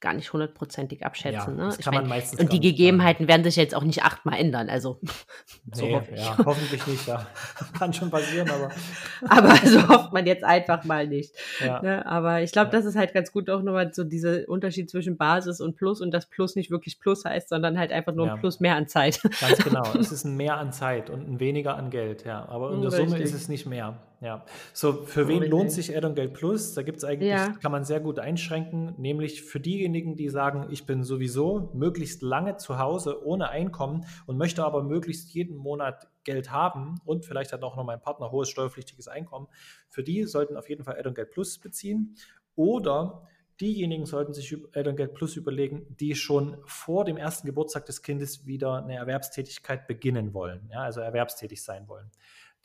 [0.05, 1.57] gar nicht hundertprozentig abschätzen.
[1.59, 1.75] Ja, ne?
[1.79, 4.69] Ich mein, meistens und die Gegebenheiten werden sich jetzt auch nicht achtmal ändern.
[4.69, 5.01] Also
[5.73, 7.27] so Nee, hoffe ja, hoffentlich nicht, ja.
[7.79, 8.69] Kann schon passieren, aber
[9.29, 11.33] Aber so hofft man jetzt einfach mal nicht.
[11.61, 12.05] Ne?
[12.05, 15.63] Aber ich glaube, das ist halt ganz gut auch nochmal so dieser Unterschied zwischen Basis
[15.63, 18.61] und Plus und das Plus nicht wirklich Plus heißt, sondern halt einfach nur ein Plus
[18.61, 19.23] mehr an Zeit.
[19.41, 19.91] Ganz genau.
[19.99, 22.47] Es ist ein Mehr an Zeit und ein weniger an Geld, ja.
[22.47, 23.23] Aber in der Summe Richtig.
[23.23, 23.97] ist es nicht mehr.
[24.25, 24.45] Ja.
[24.73, 26.73] So, für wen lohnt sich Elterngeld Plus?
[26.73, 27.51] Da gibt es eigentlich, Ja.
[27.61, 32.57] kann man sehr gut einschränken, nämlich für diejenigen, die sagen, ich bin sowieso möglichst lange
[32.57, 37.63] zu Hause ohne Einkommen und möchte aber möglichst jeden Monat Geld haben und vielleicht hat
[37.63, 39.47] auch noch mein Partner hohes steuerpflichtiges Einkommen.
[39.91, 42.17] Für die sollten auf jeden Fall Elterngeld Plus beziehen.
[42.57, 43.27] Oder
[43.61, 48.47] diejenigen sollten sich über- Elterngeld Plus überlegen, die schon vor dem ersten Geburtstag des Kindes
[48.47, 52.11] wieder eine Erwerbstätigkeit beginnen wollen, ja, also erwerbstätig sein wollen.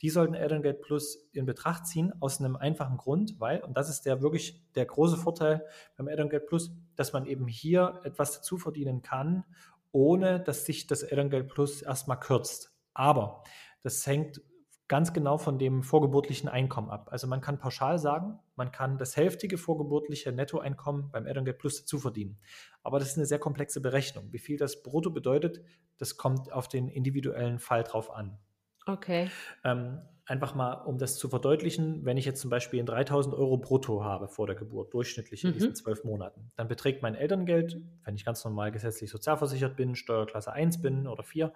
[0.02, 4.06] Die sollten Elterngeld Plus in Betracht ziehen, aus einem einfachen Grund, weil, und das ist
[4.06, 5.64] der wirklich der große Vorteil
[5.96, 9.44] beim Elterngeld Plus, dass man eben hier etwas dazu verdienen kann,
[9.92, 12.72] ohne dass sich das Elterngeld Plus erstmal kürzt.
[12.94, 13.42] Aber
[13.82, 14.40] das hängt
[14.88, 17.10] ganz genau von dem vorgeburtlichen Einkommen ab.
[17.12, 22.00] Also man kann pauschal sagen, man kann das hälftige vorgeburtliche Nettoeinkommen beim Elterngeld Plus dazu
[22.00, 22.40] verdienen.
[22.82, 24.32] Aber das ist eine sehr komplexe Berechnung.
[24.32, 25.62] Wie viel das brutto bedeutet,
[25.98, 28.38] das kommt auf den individuellen Fall drauf an.
[28.86, 29.30] Okay.
[29.64, 34.04] Ähm, einfach mal, um das zu verdeutlichen, wenn ich jetzt zum Beispiel 3000 Euro brutto
[34.04, 35.74] habe vor der Geburt, durchschnittlich in diesen Mhm.
[35.74, 40.80] zwölf Monaten, dann beträgt mein Elterngeld, wenn ich ganz normal gesetzlich sozialversichert bin, Steuerklasse 1
[40.80, 41.52] bin oder 4,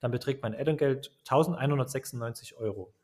[0.00, 2.94] dann beträgt mein Elterngeld 1196 Euro.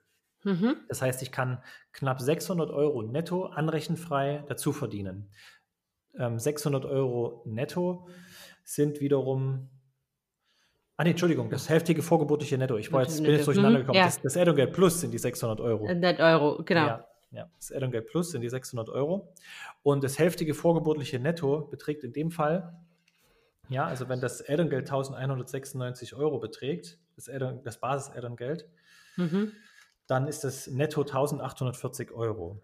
[0.44, 0.86] Mhm.
[0.88, 5.30] Das heißt, ich kann knapp 600 Euro netto anrechenfrei dazu verdienen.
[6.18, 8.08] Ähm, 600 Euro netto
[8.64, 9.70] sind wiederum.
[10.96, 12.76] Ah, nee, Entschuldigung, das heftige vorgeburtliche Netto.
[12.76, 13.98] Ich war jetzt, bin jetzt durcheinander Mhm, gekommen.
[13.98, 14.04] ja.
[14.04, 15.86] Das, das Elterngeld Plus sind die 600 Euro.
[15.88, 16.86] 100 Euro, genau.
[16.86, 19.32] Ja, ja, das Elterngeld Plus sind die 600 Euro.
[19.82, 22.74] Und das hälftige vorgeburtliche Netto beträgt in dem Fall,
[23.68, 28.66] ja, also wenn das Elterngeld 1196 Euro beträgt, das, Eltern, das Basis-Elterngeld,
[29.16, 29.52] Mhm.
[30.06, 32.60] dann ist das netto 1840 Euro.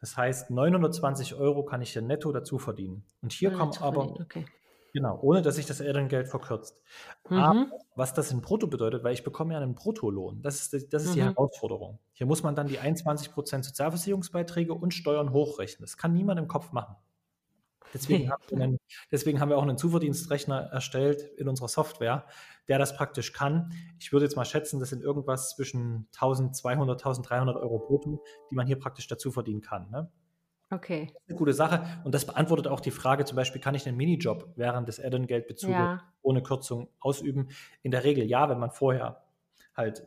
[0.00, 3.04] Das heißt, 920 Euro kann ich hier netto dazu verdienen.
[3.22, 4.44] Und hier kommen Zu aber, Okay.
[4.92, 6.80] Genau, ohne dass sich das Elterngeld verkürzt.
[7.28, 7.36] Mhm.
[7.38, 10.42] Aber was das in Brutto bedeutet, weil ich bekomme ja einen Bruttolohn.
[10.42, 11.34] Das ist, die- das ist die Mhm.
[11.34, 11.98] Herausforderung.
[12.12, 15.82] Hier muss man dann die 21% Sozialversicherungsbeiträge und Steuern hochrechnen.
[15.84, 16.96] Das kann niemand im Kopf machen.
[17.94, 18.78] Deswegen haben, wir einen,
[19.12, 22.24] deswegen haben wir auch einen Zuverdienstrechner erstellt in unserer Software,
[22.68, 23.72] der das praktisch kann.
[23.98, 28.66] Ich würde jetzt mal schätzen, das sind irgendwas zwischen 1200, 1300 Euro brutto, die man
[28.66, 29.90] hier praktisch dazu verdienen kann.
[29.90, 30.10] Ne?
[30.72, 31.12] Okay.
[31.28, 31.84] eine gute Sache.
[32.04, 35.88] Und das beantwortet auch die Frage, zum Beispiel, kann ich einen Minijob während des Elterngeldbezuges
[35.88, 36.12] Ja.
[36.22, 37.48] ohne Kürzung ausüben?
[37.82, 39.22] In der Regel ja, wenn man vorher
[39.76, 40.06] halt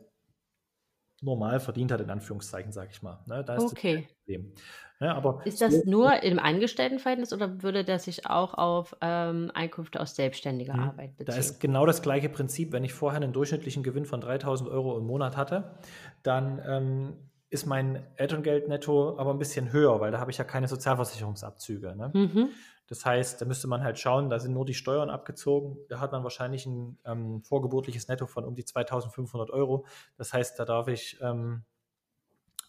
[1.22, 3.22] normal verdient hat, in Anführungszeichen, sage ich mal.
[3.26, 3.42] Ne?
[3.44, 4.02] Da ist Okay.
[4.02, 4.52] das Problem.
[5.00, 5.14] Ne?
[5.14, 10.14] Aber Ist das nur im Angestelltenverhältnis oder würde das sich auch auf ähm, Einkünfte aus
[10.14, 10.78] selbstständiger Mhm.
[10.78, 11.40] Arbeit Da beziehen?
[11.40, 12.72] ist genau das gleiche Prinzip.
[12.72, 15.76] Wenn ich vorher einen durchschnittlichen Gewinn von 3000 Euro im Monat hatte,
[16.22, 17.16] dann ähm,
[17.48, 21.94] ist mein Elterngeld netto aber ein bisschen höher, weil da habe ich ja keine Sozialversicherungsabzüge.
[21.96, 22.10] Ne?
[22.12, 22.48] Mhm.
[22.88, 25.76] Das heißt, da müsste man halt schauen, da sind nur die Steuern abgezogen.
[25.88, 29.86] Da hat man wahrscheinlich ein ähm, vorgeburtliches Netto von um die 2500 Euro.
[30.16, 31.64] Das heißt, da darf ich ähm,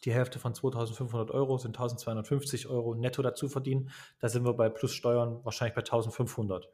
[0.05, 3.91] die Hälfte von 2500 Euro sind 1250 Euro netto dazu verdienen.
[4.19, 6.69] Da sind wir bei plus Steuern wahrscheinlich bei 1500.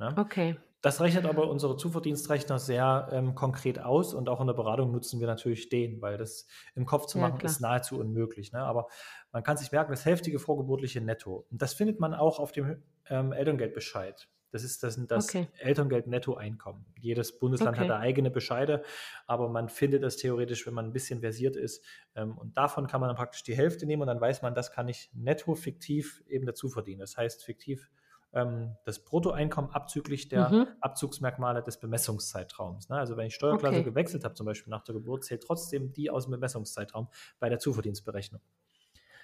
[0.00, 0.18] Ne?
[0.18, 0.56] Okay.
[0.82, 5.20] Das rechnet aber unsere Zuverdienstrechner sehr ähm, konkret aus und auch in der Beratung nutzen
[5.20, 7.44] wir natürlich den, weil das im Kopf zu Ja, machen klar.
[7.44, 8.52] ist nahezu unmöglich.
[8.52, 8.60] Ne?
[8.62, 8.88] Aber
[9.30, 11.46] man kann sich merken, das hälftige vorgeburtliche Netto.
[11.50, 14.28] Und das findet man auch auf dem ähm, Elterngeldbescheid.
[14.52, 15.48] Das ist das, das Okay.
[15.58, 16.86] Elterngeld-Nettoeinkommen.
[16.98, 17.82] Jedes Bundesland Okay.
[17.82, 18.82] hat da eigene Bescheide,
[19.26, 21.84] aber man findet das theoretisch, wenn man ein bisschen versiert ist.
[22.14, 24.72] Ähm, und davon kann man dann praktisch die Hälfte nehmen und dann weiß man, das
[24.72, 27.00] kann ich netto fiktiv eben dazu verdienen.
[27.00, 27.90] Das heißt, fiktiv
[28.32, 30.66] ähm, das Bruttoeinkommen abzüglich der Mhm.
[30.80, 32.88] Abzugsmerkmale des Bemessungszeitraums.
[32.88, 32.96] Ne?
[32.98, 33.84] Also wenn ich Steuerklasse Okay.
[33.84, 37.58] gewechselt habe, zum Beispiel nach der Geburt, zählt trotzdem die aus dem Bemessungszeitraum bei der
[37.58, 38.40] Zuverdienstberechnung.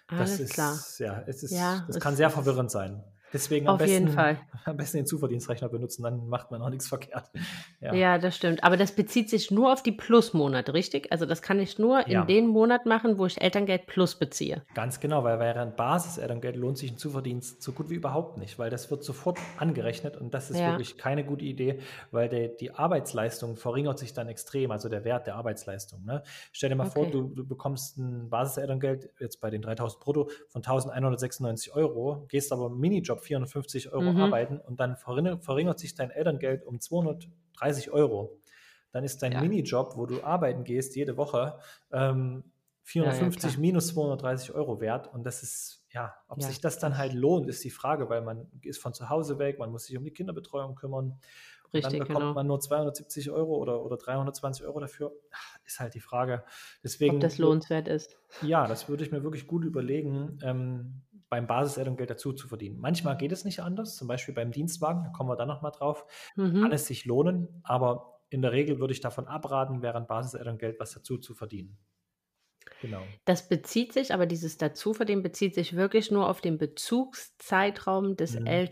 [0.08, 0.78] Das Alles ist, klar.
[0.98, 3.02] Ja, es ist, Ja, das kann sehr verwirrend sein.
[3.32, 4.38] Deswegen am Auf besten, jeden Fall.
[4.64, 7.30] am besten den Zuverdienstrechner benutzen, dann macht man auch nichts verkehrt.
[7.80, 7.94] Ja.
[7.94, 8.18] Ja.
[8.18, 8.64] das stimmt.
[8.64, 11.12] Aber das bezieht sich nur auf die Plusmonate, richtig?
[11.12, 12.22] Also das kann ich nur Ja.
[12.22, 14.62] in den Monat machen, wo ich Elterngeld Plus beziehe.
[14.74, 18.70] Ganz genau, weil während Basis-Elterngeld lohnt sich ein Zuverdienst so gut wie überhaupt nicht, weil
[18.70, 20.68] das wird sofort angerechnet und das ist Ja.
[20.70, 25.26] wirklich keine gute Idee, weil der, die Arbeitsleistung verringert sich dann extrem, also der Wert
[25.26, 26.04] der Arbeitsleistung.
[26.04, 26.22] Ne?
[26.52, 27.12] Stell dir mal vor, Okay.
[27.12, 32.70] du, du bekommst ein Basis-Elterngeld jetzt bei den 3000 brutto von 1196 Euro, gehst aber
[32.70, 34.16] Minijob 450 Euro Mhm.
[34.16, 38.38] arbeiten und dann verringert, verringert sich dein Elterngeld um 230 Euro.
[38.92, 39.40] Dann ist dein Ja.
[39.40, 41.58] Minijob, wo du arbeiten gehst jede Woche,
[41.92, 42.44] ähm,
[42.82, 43.58] 450 klar.
[43.58, 45.12] minus 230 Euro wert.
[45.12, 46.46] Und das ist, ja, ob Ja.
[46.46, 49.58] sich das dann halt lohnt, ist die Frage, weil man ist von zu Hause weg,
[49.58, 51.18] man muss sich um die Kinderbetreuung kümmern.
[51.72, 52.34] Und Richtig, dann bekommt genau.
[52.34, 55.12] man nur 270 Euro oder, oder 320 Euro dafür.
[55.64, 56.44] Ist halt die Frage.
[56.84, 58.16] Deswegen, Ob das lohnenswert ist.
[58.40, 61.02] ja, das würde ich mir wirklich gut überlegen, ähm,
[61.36, 62.78] beim Basiselterngeld dazu zu verdienen.
[62.80, 66.06] Manchmal geht es nicht anders, zum Beispiel beim Dienstwagen, da kommen wir dann nochmal drauf
[66.58, 66.72] kann Mhm.
[66.72, 71.18] es sich lohnen, aber in der Regel würde ich davon abraten, während Basiselterngeld was dazu
[71.18, 71.78] zu verdienen.
[72.78, 73.20] Genau.
[73.24, 78.66] Das bezieht sich, aber dieses Dazuverdienen bezieht sich wirklich nur auf den Bezugszeitraum des Mhm.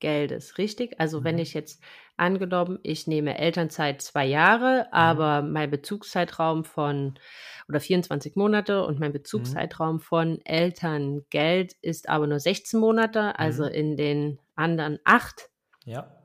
[0.00, 1.00] Elterngeldes, richtig?
[1.00, 1.38] Also wenn Mhm.
[1.38, 1.82] ich jetzt
[2.16, 4.92] angenommen, ich nehme Elternzeit zwei Jahre, Mhm.
[4.92, 7.18] aber mein Bezugszeitraum von
[7.68, 9.12] oder 24 Monate und mein Mhm.
[9.12, 13.72] Bezugszeitraum von Elterngeld ist aber nur 16 Monate, also Mhm.
[13.72, 15.48] in den anderen acht
[15.84, 16.17] Ja.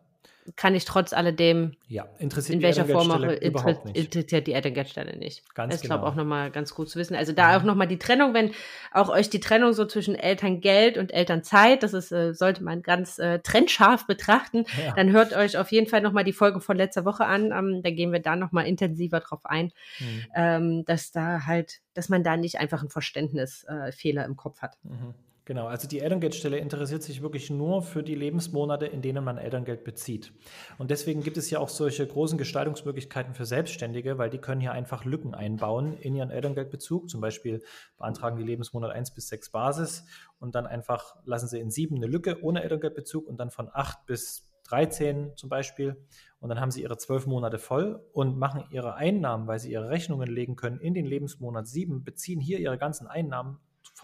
[0.55, 3.97] Kann ich trotz alledem Ja, interessiert in welcher Form auch Elterngeldstelle inter- überhaupt nicht.
[3.97, 5.55] interessiert die Elterngeldstelle nicht.
[5.55, 6.11] Ganz Das ist, glaube genau.
[6.11, 7.15] auch nochmal ganz gut zu wissen.
[7.15, 7.55] Also da Mhm.
[7.61, 8.51] auch nochmal die Trennung, wenn
[8.91, 13.19] auch euch die Trennung so zwischen Elterngeld und Elternzeit, das ist, äh, sollte man ganz
[13.19, 14.93] äh, trennscharf betrachten, Ja.
[14.95, 17.51] dann hört euch auf jeden Fall nochmal die Folge von letzter Woche an.
[17.51, 20.23] Ähm, da gehen wir da nochmal intensiver drauf ein, Mhm.
[20.35, 24.77] ähm, dass da halt, dass man da nicht einfach einen Verständnisfehler äh, im Kopf hat.
[24.83, 25.13] Mhm.
[25.45, 29.83] Genau, also die Elterngeldstelle interessiert sich wirklich nur für die Lebensmonate, in denen man Elterngeld
[29.83, 30.31] bezieht.
[30.77, 34.71] Und deswegen gibt es ja auch solche großen Gestaltungsmöglichkeiten für Selbstständige, weil die können hier
[34.71, 37.09] einfach Lücken einbauen in ihren Elterngeldbezug.
[37.09, 37.61] Zum Beispiel
[37.97, 40.05] beantragen die Lebensmonat 1 bis 6 Basis
[40.39, 44.05] und dann einfach lassen sie in 7 eine Lücke ohne Elterngeldbezug und dann von 8
[44.05, 45.97] bis 13 zum Beispiel.
[46.39, 49.89] Und dann haben sie ihre zwölf Monate voll und machen ihre Einnahmen, weil sie ihre
[49.89, 53.59] Rechnungen legen können, in den Lebensmonat 7, beziehen hier ihre ganzen Einnahmen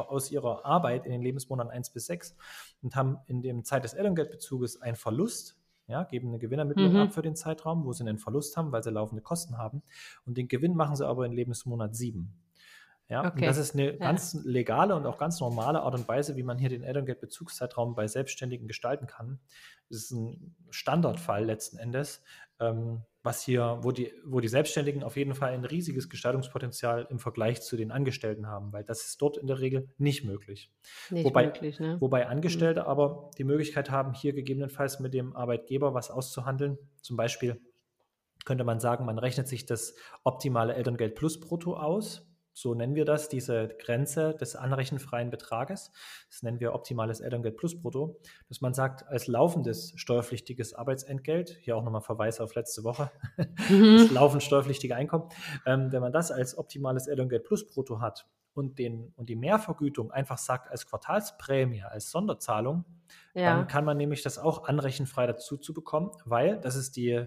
[0.07, 2.35] aus ihrer Arbeit in den Lebensmonaten 1 bis 6
[2.81, 5.57] und haben in dem Zeit des Elterngeldbezuges einen Verlust,
[5.87, 6.99] ja, geben eine Gewinnermittlung mhm.
[6.99, 9.81] ab für den Zeitraum, wo sie einen Verlust haben, weil sie laufende Kosten haben.
[10.25, 12.31] Und den Gewinn machen sie aber in Lebensmonat 7.
[13.09, 13.39] Ja, okay.
[13.39, 13.97] und das ist eine ja.
[13.97, 18.07] ganz legale und auch ganz normale Art und Weise, wie man hier den Elterngeldbezugszeitraum bei
[18.07, 19.39] Selbstständigen gestalten kann.
[19.89, 22.23] Das ist ein Standardfall letzten Endes,
[22.59, 27.17] ähm, was hier, wo die, wo die Selbstständigen auf jeden Fall ein riesiges Gestaltungspotenzial im
[27.17, 30.71] Vergleich zu den Angestellten haben, weil das ist dort in der Regel nicht möglich.
[31.09, 31.97] Nicht wobei, möglich, ne?
[31.99, 32.87] wobei Angestellte mhm.
[32.87, 36.77] aber die Möglichkeit haben, hier gegebenenfalls mit dem Arbeitgeber was auszuhandeln.
[37.01, 37.59] Zum Beispiel
[38.45, 42.28] könnte man sagen, man rechnet sich das optimale Elterngeld plus brutto aus
[42.59, 45.93] so nennen wir das, diese Grenze des anrechenfreien Betrages.
[46.29, 48.19] Das nennen wir optimales Elterngeld plus Brutto.
[48.49, 53.11] Dass man sagt, als laufendes steuerpflichtiges Arbeitsentgelt, hier auch nochmal Verweis auf letzte Woche,
[53.69, 53.99] mhm.
[53.99, 55.29] das laufend steuerpflichtige Einkommen,
[55.65, 60.11] ähm, wenn man das als optimales Elterngeld plus Brutto hat und, den, und die Mehrvergütung
[60.11, 62.83] einfach sagt als Quartalsprämie, als Sonderzahlung,
[63.35, 63.55] ja.
[63.55, 67.25] dann kann man nämlich das auch anrechenfrei dazu zu bekommen, weil das ist die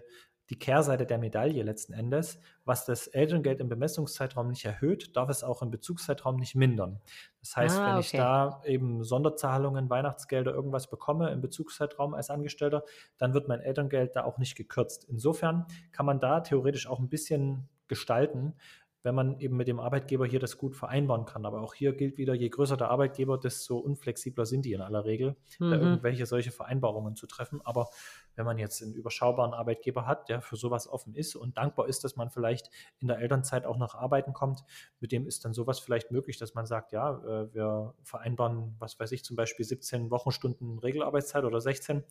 [0.50, 2.38] die Kehrseite der Medaille letzten Endes.
[2.64, 7.00] Was das Elterngeld im Bemessungszeitraum nicht erhöht, darf es auch im Bezugszeitraum nicht mindern.
[7.40, 8.00] Das heißt, ah, wenn okay.
[8.00, 12.84] ich da eben Sonderzahlungen, Weihnachtsgelder, irgendwas bekomme im Bezugszeitraum als Angestellter,
[13.18, 15.04] dann wird mein Elterngeld da auch nicht gekürzt.
[15.08, 18.54] Insofern kann man da theoretisch auch ein bisschen gestalten,
[19.02, 21.44] wenn man eben mit dem Arbeitgeber hier das gut vereinbaren kann.
[21.44, 25.04] Aber auch hier gilt wieder, je größer der Arbeitgeber, desto unflexibler sind die in aller
[25.04, 25.70] Regel, mhm.
[25.70, 27.60] da irgendwelche solche Vereinbarungen zu treffen.
[27.64, 27.88] Aber
[28.36, 32.04] wenn man jetzt einen überschaubaren Arbeitgeber hat, der für sowas offen ist und dankbar ist,
[32.04, 34.64] dass man vielleicht in der Elternzeit auch noch arbeiten kommt,
[35.00, 38.98] mit dem ist dann sowas vielleicht möglich, dass man sagt, ja, äh, wir vereinbaren, was
[38.98, 42.04] weiß ich, zum Beispiel 17 Wochenstunden Regelarbeitszeit oder 16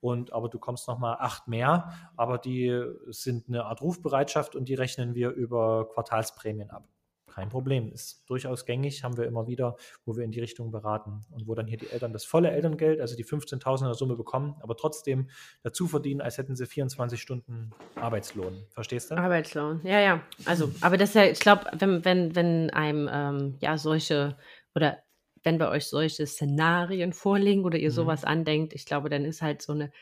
[0.00, 4.74] und aber du kommst nochmal acht mehr, aber die sind eine Art Rufbereitschaft und die
[4.74, 6.88] rechnen wir über Quartalsprämien ab
[7.28, 7.92] kein Problem.
[7.92, 11.54] Ist durchaus gängig, haben wir immer wieder, wo wir in die Richtung beraten und wo
[11.54, 15.30] dann hier die Eltern das volle Elterngeld, also die 15.000er Summe bekommen, aber trotzdem
[15.62, 18.64] dazu verdienen, als hätten sie 24 Stunden Arbeitslohn.
[18.70, 19.16] Verstehst du?
[19.16, 20.22] Arbeitslohn, ja, ja.
[20.44, 24.36] Also, aber das ist ja, ich glaube, wenn, wenn, wenn einem ähm, ja solche
[24.74, 24.98] oder
[25.42, 27.94] wenn bei euch solche Szenarien vorliegen oder ihr mhm.
[27.94, 29.92] sowas andenkt, ich glaube, dann ist halt so eine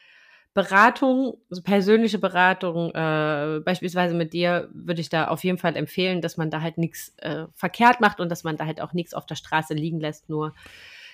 [0.57, 6.23] Beratung, also persönliche Beratung, äh, beispielsweise mit dir, würde ich da auf jeden Fall empfehlen,
[6.23, 9.13] dass man da halt nichts äh, verkehrt macht und dass man da halt auch nichts
[9.13, 10.31] auf der Straße liegen lässt.
[10.31, 10.55] Nur,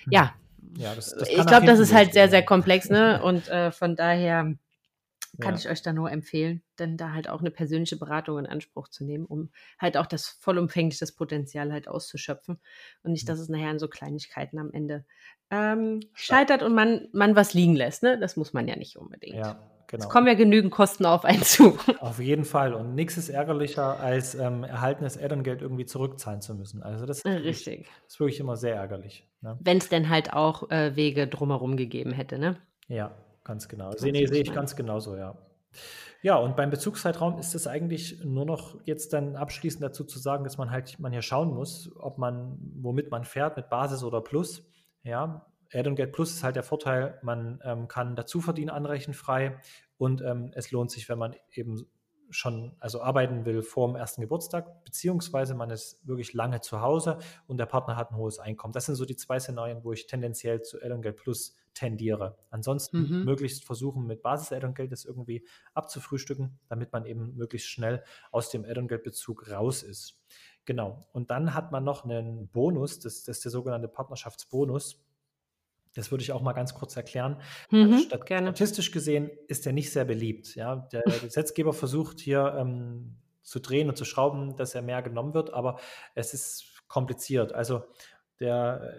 [0.04, 0.12] hm.
[0.12, 0.32] ja,
[0.78, 3.20] ja das, das ich glaube, das ist halt sehr, sehr komplex, ne?
[3.24, 4.54] Und äh, von daher
[5.40, 5.60] kann ja.
[5.60, 9.04] ich euch da nur empfehlen, denn da halt auch eine persönliche Beratung in Anspruch zu
[9.04, 12.60] nehmen, um halt auch das vollumfänglich das Potenzial halt auszuschöpfen
[13.02, 13.26] und nicht, hm.
[13.28, 15.04] dass es nachher an so Kleinigkeiten am Ende
[15.50, 18.02] ähm, scheitert und man, man was liegen lässt.
[18.02, 18.18] Ne?
[18.18, 19.36] Das muss man ja nicht unbedingt.
[19.36, 20.04] Ja, genau.
[20.04, 21.78] Es kommen ja genügend Kosten auf einen zu.
[22.00, 22.74] Auf jeden Fall.
[22.74, 26.82] Und nichts ist ärgerlicher, als ähm, erhaltenes Elterngeld irgendwie zurückzahlen zu müssen.
[26.82, 27.86] Also das Richtig.
[28.06, 29.26] ist wirklich immer sehr ärgerlich.
[29.40, 29.58] Ne?
[29.60, 32.56] Wenn es denn halt auch äh, Wege drumherum gegeben hätte, ne?
[32.88, 33.92] Ja, Ganz genau.
[33.92, 35.36] Sehe nee, seh ich ganz genauso, ja.
[36.22, 40.44] Ja, und beim Bezugszeitraum ist es eigentlich nur noch jetzt dann abschließend dazu zu sagen,
[40.44, 44.20] dass man halt man hier schauen muss, ob man, womit man fährt, mit Basis oder
[44.20, 44.62] Plus.
[45.02, 49.58] Ja, Add-on-Get Plus ist halt der Vorteil, man ähm, kann dazu verdienen anrechenfrei
[49.96, 51.86] und ähm, es lohnt sich, wenn man eben
[52.32, 57.18] schon also arbeiten will vor dem ersten Geburtstag, beziehungsweise man ist wirklich lange zu Hause
[57.46, 58.72] und der Partner hat ein hohes Einkommen.
[58.72, 62.38] Das sind so die zwei Szenarien, wo ich tendenziell zu Elterngeld Plus tendiere.
[62.50, 63.24] Ansonsten mhm.
[63.24, 69.50] möglichst versuchen, mit Basis-Elterngeld das irgendwie abzufrühstücken, damit man eben möglichst schnell aus dem Elterngeldbezug
[69.50, 70.20] raus ist.
[70.64, 71.06] Genau.
[71.12, 75.02] Und dann hat man noch einen Bonus, das, das ist der sogenannte Partnerschaftsbonus.
[75.94, 77.40] Das würde ich auch mal ganz kurz erklären.
[77.70, 80.54] Mhm, Statt, statistisch gesehen ist er nicht sehr beliebt.
[80.54, 80.88] Ja?
[80.92, 85.52] Der Gesetzgeber versucht hier ähm, zu drehen und zu schrauben, dass er mehr genommen wird,
[85.52, 85.78] aber
[86.14, 87.52] es ist kompliziert.
[87.52, 87.82] Also
[88.40, 88.94] der,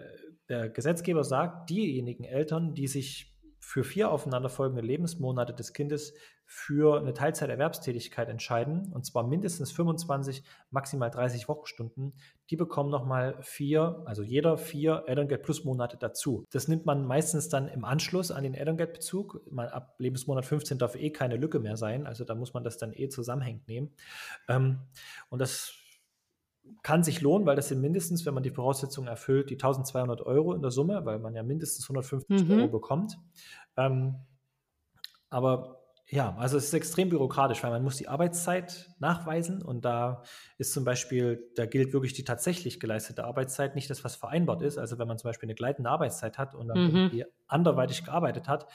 [0.48, 3.33] der Gesetzgeber sagt, diejenigen Eltern, die sich
[3.64, 6.12] für vier aufeinanderfolgende Lebensmonate des Kindes
[6.44, 12.12] für eine Teilzeiterwerbstätigkeit entscheiden, und zwar mindestens 25, maximal 30 Wochenstunden,
[12.50, 16.44] die bekommen nochmal vier, also jeder vier Elterngeld plus Monate dazu.
[16.50, 19.40] Das nimmt man meistens dann im Anschluss an den Elterngeldbezug.
[19.56, 22.92] ab Lebensmonat 15 darf eh keine Lücke mehr sein, also da muss man das dann
[22.92, 23.94] eh zusammenhängend nehmen.
[24.46, 24.80] Ähm,
[25.30, 25.74] und das
[26.82, 30.54] kann sich lohnen, weil das sind mindestens, wenn man die Voraussetzungen erfüllt, die 1200 Euro
[30.54, 32.58] in der Summe, weil man ja mindestens 150 mhm.
[32.58, 33.18] Euro bekommt.
[33.76, 34.16] Ähm,
[35.30, 40.22] aber ja, also es ist extrem bürokratisch, weil man muss die Arbeitszeit nachweisen und da
[40.58, 44.76] ist zum Beispiel, da gilt wirklich die tatsächlich geleistete Arbeitszeit, nicht das, was vereinbart ist.
[44.76, 47.24] Also wenn man zum Beispiel eine gleitende Arbeitszeit hat und dann mhm.
[47.46, 48.66] anderweitig gearbeitet hat,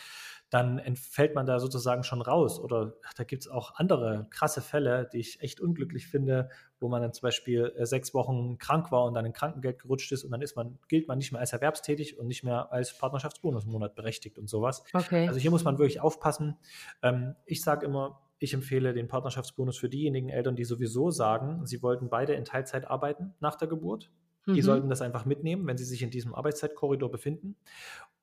[0.50, 2.60] dann entfällt man da sozusagen schon raus.
[2.60, 7.02] Oder da gibt es auch andere krasse Fälle, die ich echt unglücklich finde, wo man
[7.02, 10.32] dann zum Beispiel äh, sechs Wochen krank war und dann in Krankengeld gerutscht ist und
[10.32, 14.40] dann ist man, gilt man nicht mehr als erwerbstätig und nicht mehr als Partnerschaftsbonusmonat berechtigt
[14.40, 14.84] und sowas.
[14.94, 15.28] Okay.
[15.28, 16.58] Also hier muss man wirklich aufpassen.
[17.04, 21.84] Ähm, ich sage immer, ich empfehle den Partnerschaftsbonus für diejenigen Eltern, die sowieso sagen, sie
[21.84, 24.10] wollten beide in Teilzeit arbeiten nach der Geburt.
[24.48, 24.62] Die mhm.
[24.62, 27.56] sollten das einfach mitnehmen, wenn sie sich in diesem Arbeitszeitkorridor befinden.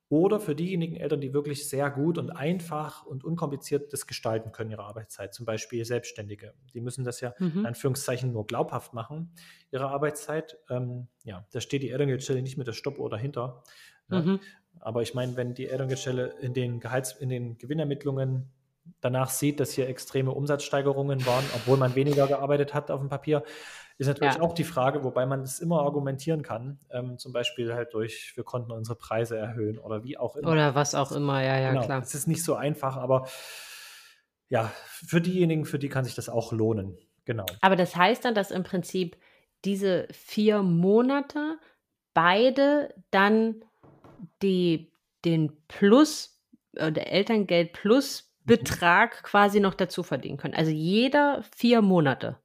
[0.09, 4.71] Oder für diejenigen Eltern, die wirklich sehr gut und einfach und unkompliziert das gestalten können,
[4.71, 5.35] ihre Arbeitszeit.
[5.35, 6.55] Zum Beispiel Selbstständige.
[6.75, 7.61] Die müssen das ja mhm.
[7.61, 9.33] in Anführungszeichen nur glaubhaft machen,
[9.73, 10.59] ihre Arbeitszeit.
[10.71, 13.65] Ähm, ja, da steht die Elterngeldstelle nicht mit der Stoppuhr dahinter.
[14.09, 14.23] Ne?
[14.23, 14.41] Mhm.
[14.79, 18.53] Aber ich meine, wenn die Elterngeldstelle in den Gehalts-, in den Gewinnermittlungen
[19.01, 23.43] danach sieht, dass hier extreme Umsatzsteigerungen waren, obwohl man weniger gearbeitet hat auf dem Papier,
[23.99, 24.41] ist natürlich ja.
[24.43, 28.45] auch die Frage, wobei man es immer argumentieren kann, ähm, zum Beispiel halt durch, wir
[28.45, 30.51] konnten unsere Preise erhöhen oder wie auch immer.
[30.51, 31.85] Oder was auch immer, ja, ja, genau.
[31.85, 32.03] klar.
[32.03, 33.27] Es ist nicht so einfach, aber
[34.49, 36.99] ja, für diejenigen, für die kann sich das auch lohnen.
[37.25, 37.47] Genau.
[37.63, 39.17] Aber das heißt dann, dass im Prinzip
[39.65, 41.59] diese vier Monate
[42.15, 43.65] beide dann
[44.43, 44.93] die,
[45.25, 46.43] den Plus,
[46.75, 48.47] äh, der Elterngeld Plus mhm.
[48.47, 50.55] Betrag quasi noch dazu verdienen können.
[50.55, 52.39] Also jeder vier Monate.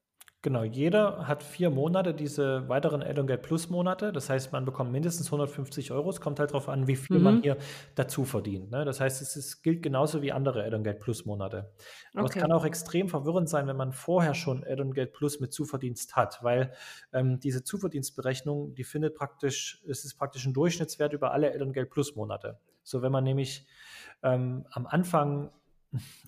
[0.44, 4.12] Genau, jeder hat vier Monate diese weiteren Elterngeld Plus Monate.
[4.12, 6.10] Das heißt, man bekommt mindestens 150 Euro.
[6.10, 7.24] Es kommt halt darauf an, wie viel mhm.
[7.24, 7.58] man hier
[7.94, 8.72] dazu verdient.
[8.72, 8.84] Ne?
[8.84, 11.72] Das heißt, es ist, gilt genauso wie andere Elterngeld Plus Monate.
[12.16, 12.40] Aber okay.
[12.40, 16.40] es kann auch extrem verwirrend sein, wenn man vorher schon Elterngeld Plus mit Zuverdienst hat,
[16.42, 16.74] weil
[17.14, 22.16] ähm, diese Zuverdienstberechnung, die findet praktisch, es ist praktisch ein Durchschnittswert über alle Elterngeld Plus
[22.16, 22.58] Monate.
[22.82, 23.68] So, wenn man nämlich
[24.24, 25.52] ähm, am Anfang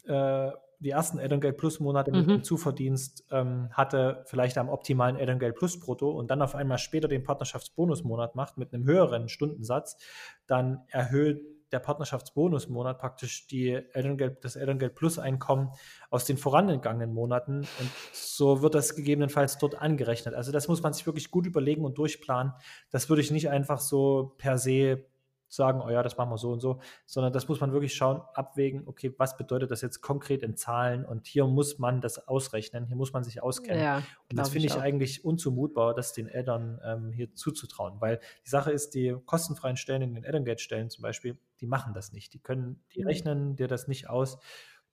[0.06, 0.52] äh,
[0.84, 2.32] die ersten Elterngeld Plus Monate mit mhm.
[2.32, 7.08] dem Zuverdienst ähm, hatte, vielleicht am optimalen Elterngeld Plus Brutto und dann auf einmal später
[7.08, 9.98] den Partnerschaftsbonusmonat macht mit einem höheren Stundensatz,
[10.46, 11.42] dann erhöht
[11.72, 15.72] der Partnerschaftsbonusmonat praktisch die Elterngeld, das Elterngeld Plus Einkommen
[16.10, 20.36] aus den vorangegangenen Monaten und so wird das gegebenenfalls dort angerechnet.
[20.36, 22.54] Also das muss man sich wirklich gut überlegen und durchplanen.
[22.92, 25.06] Das würde ich nicht einfach so per se
[25.56, 28.22] sagen, oh ja, das machen wir so und so, sondern das muss man wirklich schauen,
[28.34, 32.86] abwägen, okay, was bedeutet das jetzt konkret in Zahlen und hier muss man das ausrechnen,
[32.86, 33.82] hier muss man sich auskennen.
[33.82, 38.20] Ja, und das finde ich, ich eigentlich unzumutbar, das den Eltern ähm, hier zuzutrauen, weil
[38.46, 42.34] die Sache ist, die kostenfreien Stellen in den Elterngeldstellen zum Beispiel, die machen das nicht.
[42.34, 43.08] Die können, die mhm.
[43.08, 44.40] rechnen dir das nicht aus,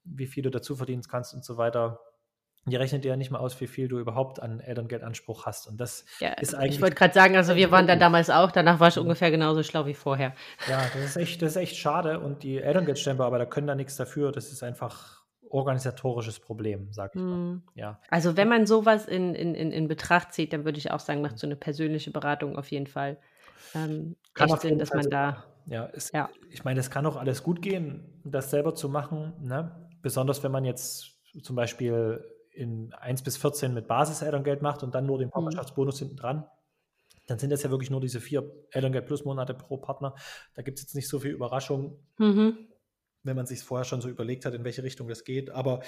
[0.04, 2.00] wie viel du dazu verdienen kannst und so weiter
[2.66, 5.66] die rechnet dir ja nicht mal aus, wie viel du überhaupt an Elterngeldanspruch hast.
[5.66, 6.76] Und das ja, ist eigentlich.
[6.76, 9.62] Ich wollte gerade sagen, also wir waren da damals auch, danach war ich ungefähr genauso
[9.62, 10.34] schlau wie vorher.
[10.68, 12.20] Ja, das ist echt, das ist echt schade.
[12.20, 14.32] Und die Elterngeldstellenbearbeiter können da nichts dafür.
[14.32, 17.32] Das ist einfach organisatorisches Problem, sag ich mal.
[17.32, 17.62] Hm.
[17.74, 18.00] Ja.
[18.08, 21.22] Also wenn man sowas in, in, in, in Betracht zieht, dann würde ich auch sagen,
[21.22, 23.18] macht so eine persönliche Beratung auf jeden Fall
[23.74, 25.44] ähm, kann echt Sinn, dass man da.
[25.66, 29.34] Ja, es, ja, ich meine, es kann auch alles gut gehen, das selber zu machen.
[29.40, 29.88] Ne?
[30.02, 35.06] Besonders wenn man jetzt zum Beispiel in 1 bis 14 mit Basis-Elterngeld macht und dann
[35.06, 35.32] nur den mhm.
[35.32, 36.06] Partnerschaftsbonus mhm.
[36.06, 36.44] hinten dran,
[37.26, 40.14] dann sind das ja wirklich nur diese vier Elterngeld plus Monate pro Partner.
[40.54, 42.58] Da gibt es jetzt nicht so viel Überraschung, mhm.
[43.22, 45.50] wenn man sich vorher schon so überlegt hat, in welche Richtung das geht.
[45.50, 45.80] Aber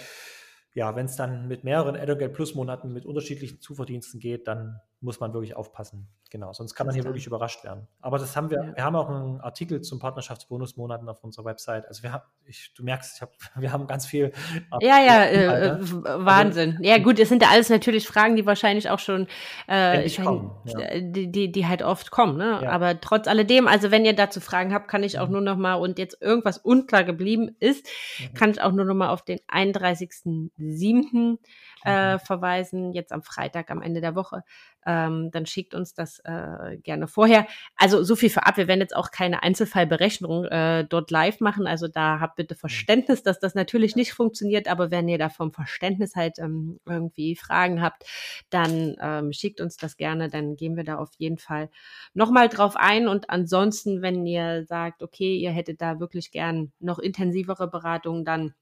[0.75, 5.21] ja, wenn es dann mit mehreren Elterngeld plus Monaten mit unterschiedlichen Zuverdiensten geht, dann muss
[5.21, 6.09] man wirklich aufpassen.
[6.33, 7.87] Genau, sonst kann man hier wirklich überrascht werden.
[8.01, 8.75] Aber das haben wir, ja.
[8.75, 11.87] wir haben auch einen Artikel zum Partnerschaftsbonusmonaten auf unserer Website.
[11.87, 14.33] Also wir haben, ich, du merkst, ich hab, wir haben ganz viel.
[14.81, 16.71] Ja, ja, äh, äh Wahnsinn.
[16.79, 19.27] Also, ja, gut, es sind ja alles natürlich Fragen, die wahrscheinlich auch schon,
[19.69, 20.79] äh, ich kommen, ja.
[20.81, 22.61] Äh, die, die, die halt oft kommen, ne?
[22.63, 22.71] Ja.
[22.71, 25.33] Aber trotz alledem, also wenn ihr dazu Fragen habt, kann ich auch mhm.
[25.33, 27.87] nur noch mal, und jetzt irgendwas unklar geblieben ist,
[28.19, 28.33] mhm.
[28.33, 31.37] kann ich auch nur noch mal auf den 31.07
[31.85, 32.21] äh, mhm.
[32.21, 34.45] verweisen, jetzt am Freitag, am Ende der Woche.
[34.85, 37.47] Ähm, dann schickt uns das äh, gerne vorher.
[37.77, 41.67] Also so viel vorab, wir werden jetzt auch keine Einzelfallberechnung äh, dort live machen.
[41.67, 42.59] Also da habt bitte mhm.
[42.59, 47.37] Verständnis, dass das natürlich nicht funktioniert, aber wenn ihr da vom Verständnis halt ähm, irgendwie
[47.37, 48.05] Fragen habt,
[48.51, 51.71] dann ähm, schickt uns das gerne, dann gehen wir da auf jeden Fall
[52.15, 53.07] nochmal drauf ein.
[53.07, 58.55] Und ansonsten, wenn ihr sagt, okay, ihr hättet da wirklich gern noch intensivere Beratungen, dann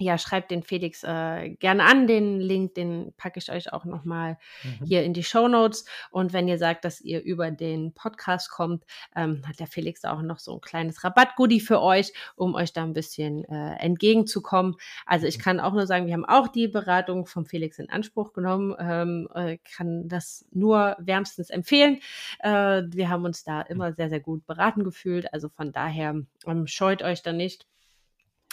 [0.00, 2.06] ja, schreibt den Felix äh, gerne an.
[2.06, 4.86] Den Link, den packe ich euch auch nochmal mhm.
[4.86, 5.84] hier in die Show Notes.
[6.10, 8.84] Und wenn ihr sagt, dass ihr über den Podcast kommt,
[9.16, 12.84] ähm, hat der Felix auch noch so ein kleines Rabattgoodie für euch, um euch da
[12.84, 14.76] ein bisschen äh, entgegenzukommen.
[15.04, 15.42] Also ich mhm.
[15.42, 19.28] kann auch nur sagen, wir haben auch die Beratung vom Felix in Anspruch genommen, ähm,
[19.34, 21.98] äh, kann das nur wärmstens empfehlen.
[22.38, 25.32] Äh, wir haben uns da immer sehr, sehr gut beraten gefühlt.
[25.34, 27.66] Also von daher ähm, scheut euch da nicht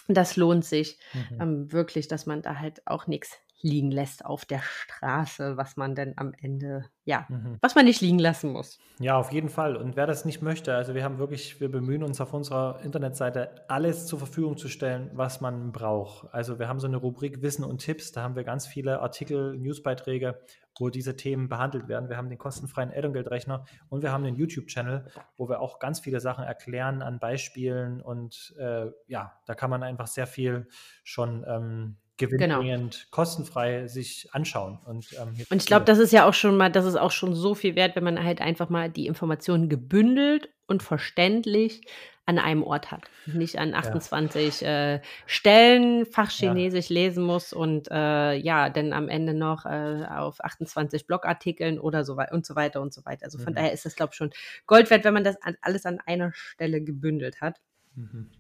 [0.08, 1.42] das lohnt sich mhm.
[1.42, 5.96] ähm, wirklich, dass man da halt auch nichts liegen lässt auf der Straße, was man
[5.96, 7.58] denn am Ende, ja, mhm.
[7.62, 8.78] was man nicht liegen lassen muss.
[9.00, 9.76] Ja, auf jeden Fall.
[9.76, 13.66] Und wer das nicht möchte, also wir haben wirklich, wir bemühen uns auf unserer Internetseite
[13.68, 16.32] alles zur Verfügung zu stellen, was man braucht.
[16.32, 19.58] Also wir haben so eine Rubrik Wissen und Tipps, da haben wir ganz viele Artikel,
[19.58, 20.38] Newsbeiträge,
[20.78, 22.10] wo diese Themen behandelt werden.
[22.10, 25.08] Wir haben den kostenfreien Elterngeldrechner und wir haben den YouTube-Channel,
[25.38, 29.84] wo wir auch ganz viele Sachen erklären an Beispielen und äh, ja, da kann man
[29.84, 30.68] einfach sehr viel
[31.04, 33.06] schon ähm, gewinnbringend, genau.
[33.12, 34.80] kostenfrei sich anschauen.
[34.86, 37.36] Und, ähm, und ich glaube, das ist ja auch schon mal, das ist auch schon
[37.36, 41.82] so viel wert, wenn man halt einfach mal die Informationen gebündelt und verständlich
[42.28, 43.04] an einem Ort hat.
[43.28, 44.96] Nicht an 28 ja.
[44.96, 46.94] äh, Stellen Fachchinesisch ja.
[46.96, 52.18] lesen muss und äh, ja, dann am Ende noch äh, auf 28 Blogartikeln oder so
[52.18, 53.26] weiter und so weiter und so weiter.
[53.26, 53.58] Also von mhm.
[53.58, 54.32] daher ist das, glaube ich, schon
[54.66, 57.60] Gold wert, wenn man das an, alles an einer Stelle gebündelt hat.
[57.94, 58.32] Mhm.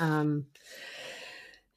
[0.00, 0.46] Ähm,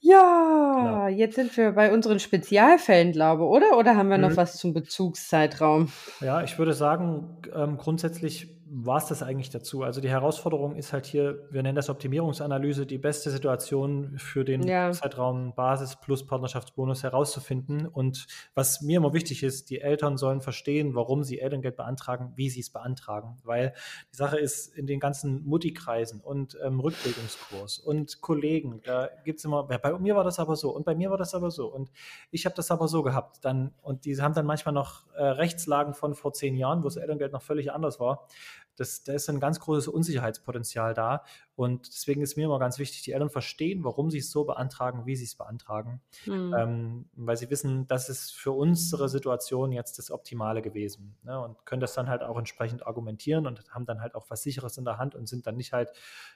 [0.04, 1.08] ja, genau.
[1.08, 3.78] jetzt sind wir bei unseren Spezialfällen, glaube ich, oder?
[3.78, 4.38] Oder haben wir noch mhm.
[4.38, 5.92] was zum Bezugszeitraum?
[6.22, 9.84] Ja, ich würde sagen, ähm, grundsätzlich war es das eigentlich dazu.
[9.84, 14.64] Also die Herausforderung ist halt hier, wir nennen das Optimierungsanalyse, die beste Situation für den
[14.66, 14.94] ja.
[14.94, 17.86] Zeitraum Basis plus Partnerschaftsbonus herauszufinden.
[17.86, 22.50] Und was mir immer wichtig ist, die Eltern sollen verstehen, warum sie Elterngeld beantragen, wie
[22.50, 23.38] sie es beantragen.
[23.44, 23.74] Weil
[24.14, 29.46] die Sache ist, in den ganzen Mutti-Kreisen und ähm, Rückbildungskurs und Kollegen, da gibt es
[29.46, 31.92] immer, bei mir war das aber so und bei mir war das aber so und
[32.32, 33.44] ich habe das aber so gehabt.
[33.44, 36.96] Dann, und die haben dann manchmal noch äh, Rechtslagen von vor zehn Jahren, wo das
[36.96, 38.28] Elterngeld noch völlig anders war
[38.76, 41.24] das, da ist ein ganz großes Unsicherheitspotenzial da.
[41.56, 45.06] Und deswegen ist mir immer ganz wichtig, die Eltern verstehen, warum sie es so beantragen,
[45.06, 46.02] wie sie es beantragen.
[46.26, 46.56] Mhm.
[46.58, 51.18] Ähm, weil sie wissen, das ist für unsere Situation jetzt das Optimale gewesen.
[51.24, 51.40] Ne?
[51.40, 54.78] Und können das dann halt auch entsprechend argumentieren und haben dann halt auch was Sicheres
[54.78, 55.92] in der Hand und sind dann nicht halt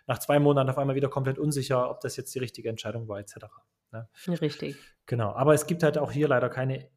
[0.05, 3.19] nach zwei Monaten auf einmal wieder komplett unsicher, ob das jetzt die richtige Entscheidung war,
[3.19, 3.45] etc.
[3.91, 4.07] Ne?
[4.27, 4.75] Richtig.
[5.05, 5.31] Genau.
[5.31, 6.89] Aber es gibt halt auch hier leider keine,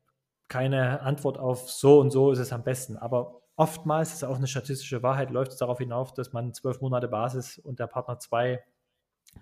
[0.48, 2.96] keine Antwort auf so und so ist es am besten.
[2.96, 7.08] Aber Oftmals ist auch eine statistische Wahrheit, läuft es darauf hinauf, dass man zwölf Monate
[7.08, 8.62] Basis und der Partner zwei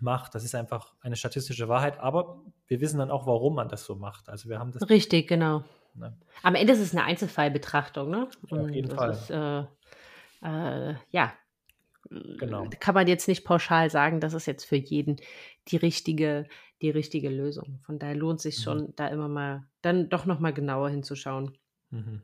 [0.01, 0.35] macht.
[0.35, 3.95] Das ist einfach eine statistische Wahrheit, aber wir wissen dann auch, warum man das so
[3.95, 4.31] macht.
[4.31, 4.89] Also wir haben das.
[4.89, 5.65] Richtig, genau.
[5.93, 6.17] Ne?
[6.43, 8.29] Am Ende ist es eine Einzelfallbetrachtung, ne?
[8.51, 9.11] Ja, auf jeden das Fall.
[9.11, 11.35] Ist, äh, äh, ja.
[12.09, 12.71] Genau.
[12.81, 15.17] Kann man jetzt nicht pauschal sagen, das ist jetzt für jeden
[15.69, 16.47] die richtige,
[16.81, 17.81] die richtige Lösung.
[17.83, 18.63] Von daher lohnt sich mhm.
[18.63, 21.59] schon, da immer mal dann doch nochmal genauer hinzuschauen.
[21.91, 22.23] Mhm.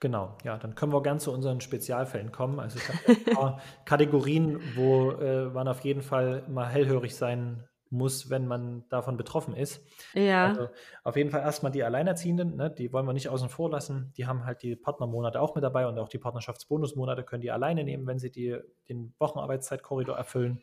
[0.00, 2.60] Genau, ja, dann können wir gern zu unseren Spezialfällen kommen.
[2.60, 7.68] Also ich habe ein paar Kategorien, wo äh, man auf jeden Fall mal hellhörig sein
[7.90, 9.84] muss, wenn man davon betroffen ist.
[10.14, 10.46] Ja.
[10.46, 10.68] Also
[11.04, 14.12] auf jeden Fall erstmal die Alleinerziehenden, ne, die wollen wir nicht außen vor lassen.
[14.16, 17.84] Die haben halt die Partnermonate auch mit dabei und auch die Partnerschaftsbonusmonate können die alleine
[17.84, 20.62] nehmen, wenn sie die, den Wochenarbeitszeitkorridor erfüllen.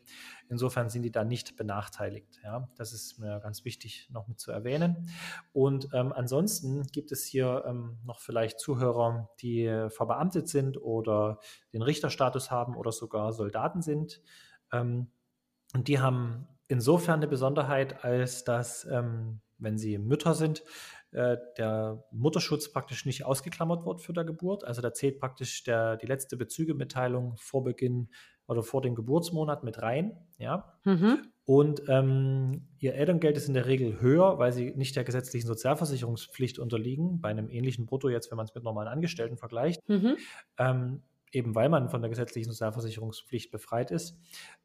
[0.50, 2.40] Insofern sind die da nicht benachteiligt.
[2.44, 2.70] Ja.
[2.76, 5.10] Das ist mir ganz wichtig noch mit zu erwähnen.
[5.54, 11.40] Und ähm, ansonsten gibt es hier ähm, noch vielleicht Zuhörer, die verbeamtet sind oder
[11.74, 14.22] den Richterstatus haben oder sogar Soldaten sind.
[14.72, 15.08] Ähm,
[15.74, 20.64] und die haben insofern eine Besonderheit, als dass, ähm, wenn sie Mütter sind,
[21.16, 24.66] äh, der Mutterschutz praktisch nicht ausgeklammert wird für der Geburt.
[24.66, 28.10] Also da zählt praktisch der, die letzte Bezügemitteilung vor Beginn
[28.48, 30.18] oder vor dem Geburtsmonat mit rein.
[30.38, 30.78] Ja.
[30.84, 31.20] Mhm.
[31.46, 36.60] Und ähm, ihr Elterngeld ist in der Regel höher, weil sie nicht der gesetzlichen Sozialversicherungspflicht
[36.60, 39.88] unterliegen, bei einem ähnlichen Brutto jetzt, wenn man es mit normalen Angestellten vergleicht.
[39.88, 40.18] Mhm.
[40.58, 41.02] Ähm,
[41.36, 44.18] eben weil man von der gesetzlichen Sozialversicherungspflicht befreit ist.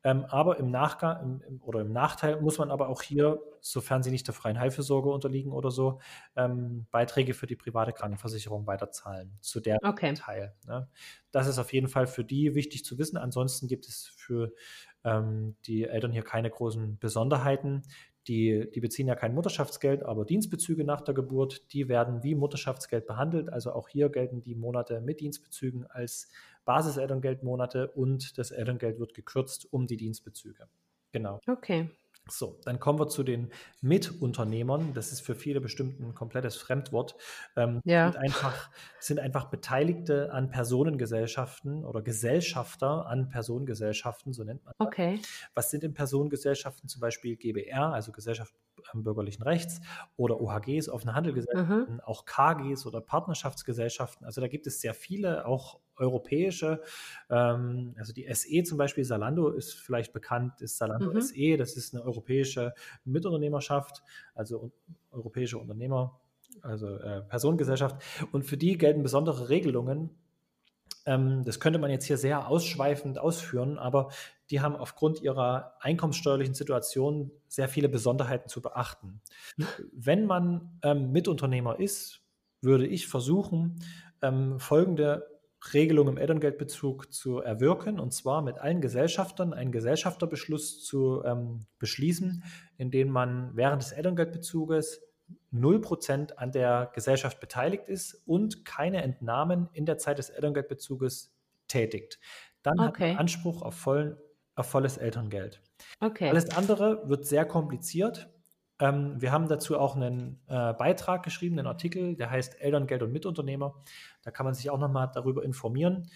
[0.04, 4.10] Ähm, aber im Nachgang im, oder im Nachteil muss man aber auch hier, sofern sie
[4.10, 6.00] nicht der freien Heilfürsorge unterliegen oder so,
[6.36, 10.14] ähm, Beiträge für die private Krankenversicherung weiterzahlen zu der okay.
[10.14, 10.54] Teil.
[10.66, 10.88] Ne?
[11.32, 13.16] Das ist auf jeden Fall für die wichtig zu wissen.
[13.16, 14.52] Ansonsten gibt es für
[15.04, 17.82] ähm, die Eltern hier keine großen Besonderheiten.
[18.28, 23.06] Die, die, beziehen ja kein Mutterschaftsgeld, aber Dienstbezüge nach der Geburt, die werden wie Mutterschaftsgeld
[23.06, 23.48] behandelt.
[23.50, 26.28] Also auch hier gelten die Monate mit Dienstbezügen als
[26.64, 30.68] Basiselterngeldmonate und das Elterngeld wird gekürzt um die Dienstbezüge.
[31.12, 31.40] Genau.
[31.48, 31.90] Okay.
[32.28, 33.50] So, dann kommen wir zu den
[33.80, 34.94] Mitunternehmern.
[34.94, 37.16] Das ist für viele bestimmt ein komplettes Fremdwort.
[37.56, 38.12] Ähm, Ja.
[38.12, 44.88] sind, einfach, sind einfach Beteiligte an Personengesellschaften oder Gesellschafter an Personengesellschaften, so nennt man das.
[44.88, 45.20] Okay.
[45.54, 46.88] Was sind denn Personengesellschaften?
[46.88, 48.54] Zum Beispiel GBR, also Gesellschaft
[48.92, 49.80] am bürgerlichen Rechts,
[50.16, 51.16] oder OHGs, offene Mhm.
[51.16, 54.24] Handelgesellschaften, auch KGs oder Partnerschaftsgesellschaften.
[54.26, 56.82] Also da gibt es sehr viele, auch europäische.
[57.28, 61.20] Ähm, also die SE zum Beispiel, Salando ist vielleicht bekannt, ist Salando Mhm.
[61.20, 62.74] SE, das ist eine europäische
[63.04, 64.02] Mitunternehmerschaft,
[64.34, 64.72] also
[65.10, 66.20] europäische Unternehmer,
[66.62, 68.02] also äh, Personengesellschaft.
[68.32, 70.10] Und für die gelten besondere Regelungen.
[71.06, 74.10] Ähm, das könnte man jetzt hier sehr ausschweifend ausführen, aber
[74.50, 79.20] die haben aufgrund ihrer einkommenssteuerlichen Situation sehr viele Besonderheiten zu beachten.
[79.92, 82.20] Wenn man ähm, Mitunternehmer ist,
[82.60, 83.76] würde ich versuchen,
[84.22, 85.39] ähm, folgende
[85.74, 92.42] Regelung im Elterngeldbezug zu erwirken, und zwar mit allen Gesellschaftern einen Gesellschafterbeschluss zu ähm, beschließen,
[92.78, 95.02] in dem man während des Elterngeldbezuges
[95.52, 101.34] 0% an der Gesellschaft beteiligt ist und keine Entnahmen in der Zeit des Elterngeldbezuges
[101.68, 102.18] tätigt.
[102.62, 103.10] Dann hat Okay.
[103.10, 104.16] man Anspruch auf, vollen,
[104.54, 105.62] auf volles Elterngeld.
[106.00, 106.28] Okay.
[106.30, 108.28] Alles andere wird sehr kompliziert.
[108.80, 113.12] Ähm, wir haben dazu auch einen äh, Beitrag geschrieben, einen Artikel, der heißt Elterngeld und
[113.12, 113.74] Mitunternehmer.
[114.22, 116.08] Da kann man sich auch nochmal darüber informieren.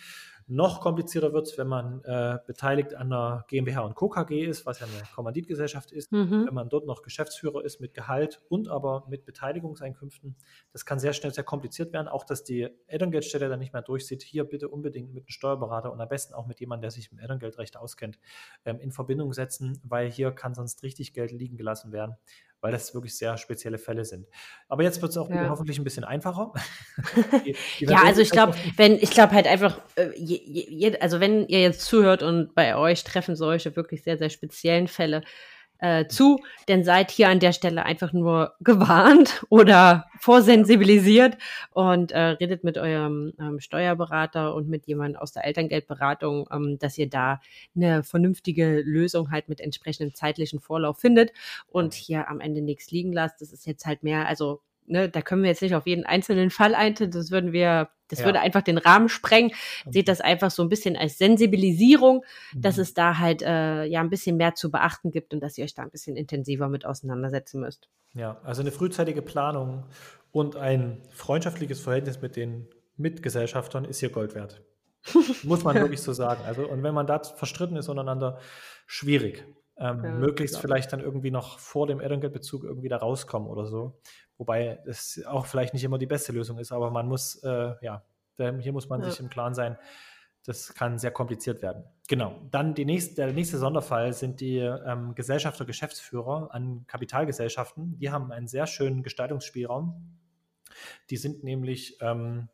[0.47, 4.11] Noch komplizierter wird es, wenn man äh, beteiligt an einer GmbH und Co.
[4.11, 6.13] KG ist, was ja eine Kommanditgesellschaft ist.
[6.13, 6.45] Mhm.
[6.47, 10.37] Wenn man dort noch Geschäftsführer ist mit Gehalt und aber mit Beteiligungseinkünften,
[10.73, 12.09] das kann sehr schnell sehr kompliziert werden.
[12.09, 14.23] Auch, dass die Elterngeldstelle dann nicht mehr durchsieht.
[14.23, 17.19] Hier bitte unbedingt mit einem Steuerberater und am besten auch mit jemandem, der sich im
[17.19, 18.19] Elterngeldrecht auskennt,
[18.67, 22.17] ähm, in Verbindung setzen, weil hier kann sonst richtig Geld liegen gelassen werden,
[22.65, 24.27] weil das wirklich sehr spezielle Fälle sind.
[24.69, 25.51] Aber jetzt wird es auch Ja.
[25.51, 26.55] hoffentlich ein bisschen einfacher.
[27.45, 31.21] Die- die Ja, also ich glaube, wenn, ich glaube halt einfach, äh, je, je- also
[31.21, 35.23] wenn ihr jetzt zuhört und bei euch treffen solche wirklich sehr, sehr speziellen Fälle
[35.85, 41.37] äh, zu, dann seid hier an der Stelle einfach nur gewarnt oder vorsensibilisiert
[41.73, 46.97] und äh, redet mit eurem ähm, Steuerberater und mit jemandem aus der Elterngeldberatung, ähm, dass
[46.97, 47.41] ihr da
[47.77, 51.33] eine vernünftige Lösung halt mit entsprechendem zeitlichen Vorlauf findet
[51.69, 53.43] und hier am Ende nichts liegen lasst.
[53.43, 56.51] Das ist jetzt halt mehr, also ne, da können wir jetzt nicht auf jeden einzelnen
[56.51, 58.25] Fall eintun, das würden wir, das Ja.
[58.27, 59.53] würde einfach den Rahmen sprengen.
[59.91, 62.25] Seht das einfach so ein bisschen als Sensibilisierung,
[62.55, 62.83] dass Mhm.
[62.83, 65.75] es da halt äh, ja ein bisschen mehr zu beachten gibt und dass ihr euch
[65.75, 67.89] da ein bisschen intensiver mit auseinandersetzen müsst.
[68.15, 69.85] Ja, also eine frühzeitige Planung
[70.33, 74.63] und ein freundschaftliches Verhältnis mit den Mitgesellschaftern ist hier Gold wert.
[75.43, 76.43] Muss man wirklich so sagen.
[76.45, 78.39] Also, und wenn man da verstritten ist untereinander,
[78.87, 79.45] schwierig.
[79.77, 80.63] Ähm, Ja, möglichst klar.
[80.63, 83.99] vielleicht dann irgendwie noch vor dem Elterngeldbezug irgendwie da rauskommen oder so.
[84.39, 88.03] Wobei das auch vielleicht nicht immer die beste Lösung ist, aber man muss, äh, ja,
[88.37, 89.11] hier muss man Ja.
[89.11, 89.79] sich im Klaren sein,
[90.45, 91.85] das kann sehr kompliziert werden.
[92.09, 92.39] Genau.
[92.51, 97.97] Dann nächste, der nächste Sonderfall sind die ähm, Gesellschafter, Geschäftsführer an Kapitalgesellschaften.
[97.99, 100.19] Die haben einen sehr schönen Gestaltungsspielraum.
[101.09, 102.49] Die sind nämlich, ähm,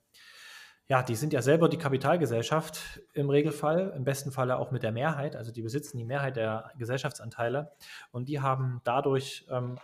[0.87, 4.93] ja, die sind ja selber die Kapitalgesellschaft im Regelfall, im besten Falle auch mit der
[4.93, 5.35] Mehrheit.
[5.35, 7.73] Also die besitzen die Mehrheit der Gesellschaftsanteile
[8.13, 9.79] und die haben dadurch ähm,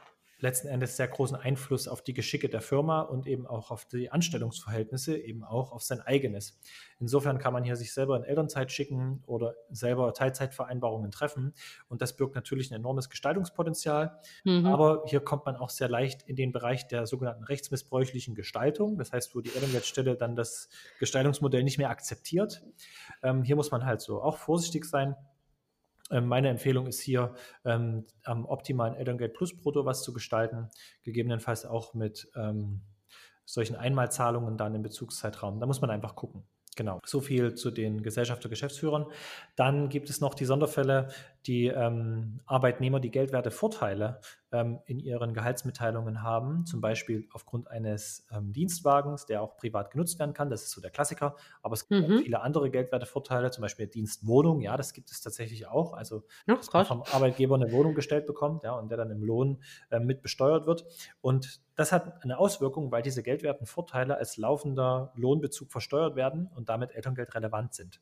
[0.46, 4.10] letzten Endes sehr großen Einfluss auf die Geschicke der Firma und eben auch auf die
[4.10, 6.58] Anstellungsverhältnisse, eben auch auf sein eigenes.
[7.00, 11.52] Insofern kann man hier sich selber in Elternzeit schicken oder selber Teilzeitvereinbarungen treffen
[11.88, 14.20] und das birgt natürlich ein enormes Gestaltungspotenzial.
[14.44, 14.66] Mhm.
[14.66, 18.98] Aber hier kommt man auch sehr leicht in den Bereich der sogenannten rechtsmissbräuchlichen Gestaltung.
[18.98, 20.68] Das heißt, wo die Elterngeldstelle dann das
[21.00, 22.62] Gestaltungsmodell nicht mehr akzeptiert.
[23.22, 25.16] Ähm, hier muss man halt so auch vorsichtig sein.
[26.10, 27.34] Ähm, meine Empfehlung ist hier,
[27.64, 30.70] ähm, am optimalen Elterngeld Plus Brutto was zu gestalten,
[31.02, 32.82] gegebenenfalls auch mit ähm,
[33.44, 35.60] solchen Einmalzahlungen dann im Bezugszeitraum.
[35.60, 36.44] Da muss man einfach gucken.
[36.76, 39.06] Genau, so viel zu den Gesellschafter, Geschäftsführern.
[39.56, 41.08] Dann gibt es noch die Sonderfälle,
[41.46, 44.20] die ähm, Arbeitnehmer, die geldwerte Vorteile
[44.52, 50.18] ähm, in ihren Gehaltsmitteilungen haben, zum Beispiel aufgrund eines ähm, Dienstwagens, der auch privat genutzt
[50.18, 50.50] werden kann.
[50.50, 51.36] Das ist so der Klassiker.
[51.62, 52.04] Aber es gibt Mhm.
[52.04, 54.60] auch viele andere geldwerte Vorteile, zum Beispiel Dienstwohnung.
[54.60, 55.92] Ja, das gibt es tatsächlich auch.
[55.92, 59.22] Also Ja, dass man vom Arbeitgeber eine Wohnung gestellt bekommt, ja, und der dann im
[59.22, 60.84] Lohn äh, mit besteuert wird.
[61.20, 66.68] Und das hat eine Auswirkung, weil diese geldwerten Vorteile als laufender Lohnbezug versteuert werden und
[66.70, 68.00] damit Elterngeld relevant sind.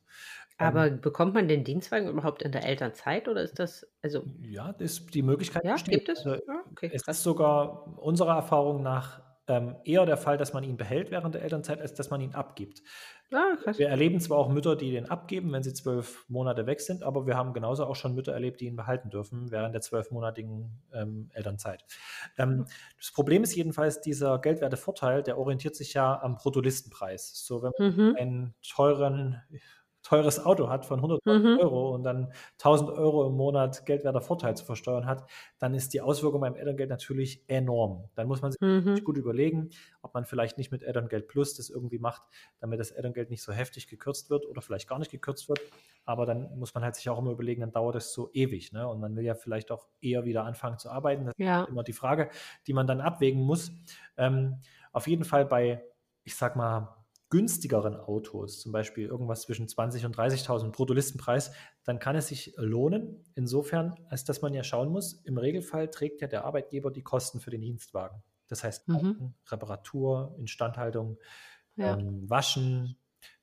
[0.57, 4.73] Aber Ähm, bekommt man den Dienstwagen überhaupt in der Elternzeit oder ist das, also, ja,
[4.73, 6.05] das, die Möglichkeit ja, besteht.
[6.05, 6.19] gibt es?
[6.25, 7.17] Also, Ja, okay, es krass.
[7.17, 11.43] ist sogar unserer Erfahrung nach ähm, eher der Fall, dass man ihn behält während der
[11.43, 12.81] Elternzeit, als dass man ihn abgibt.
[13.31, 13.77] Ah, krass.
[13.77, 17.27] Wir erleben zwar auch Mütter, die den abgeben, wenn sie zwölf Monate weg sind, aber
[17.27, 21.29] wir haben genauso auch schon Mütter erlebt, die ihn behalten dürfen während der zwölfmonatigen ähm,
[21.33, 21.85] Elternzeit.
[22.37, 22.65] Ähm,
[22.97, 27.45] das Problem ist jedenfalls, dieser geldwerte Vorteil, der orientiert sich ja am Bruttolistenpreis.
[27.45, 28.15] So, wenn man Mhm.
[28.17, 29.41] einen teuren,
[30.05, 31.59] teures Auto hat von 100 Mhm.
[31.59, 35.29] Euro und dann 1000 Euro im Monat geldwerter Vorteil zu versteuern hat,
[35.59, 38.09] dann ist die Auswirkung beim Elterngeld natürlich enorm.
[38.15, 39.03] Dann muss man sich Mhm.
[39.03, 39.69] gut überlegen,
[40.01, 42.23] ob man vielleicht nicht mit Elterngeld Plus das irgendwie macht,
[42.59, 45.59] damit das Elterngeld nicht so heftig gekürzt wird oder vielleicht gar nicht gekürzt wird.
[46.05, 48.71] Aber dann muss man halt sich auch immer überlegen, dann dauert es so ewig.
[48.73, 48.87] Ne?
[48.87, 51.25] Und man will ja vielleicht auch eher wieder anfangen zu arbeiten.
[51.25, 51.63] Das Ja.
[51.63, 52.29] ist immer die Frage,
[52.67, 53.71] die man dann abwägen muss.
[54.17, 55.83] Ähm, auf jeden Fall bei,
[56.23, 56.95] ich sag mal,
[57.29, 61.51] günstigeren Autos, zum Beispiel irgendwas zwischen 20.000 und 30.000 Bruttolistenpreis,
[61.83, 66.21] dann kann es sich lohnen, insofern, als dass man ja schauen muss, im Regelfall trägt
[66.21, 68.23] ja der Arbeitgeber die Kosten für den Dienstwagen.
[68.47, 69.33] Das heißt, Mhm.
[69.47, 71.17] Reparatur, Instandhaltung,
[71.77, 71.97] Ja.
[71.97, 72.97] ähm, Waschen,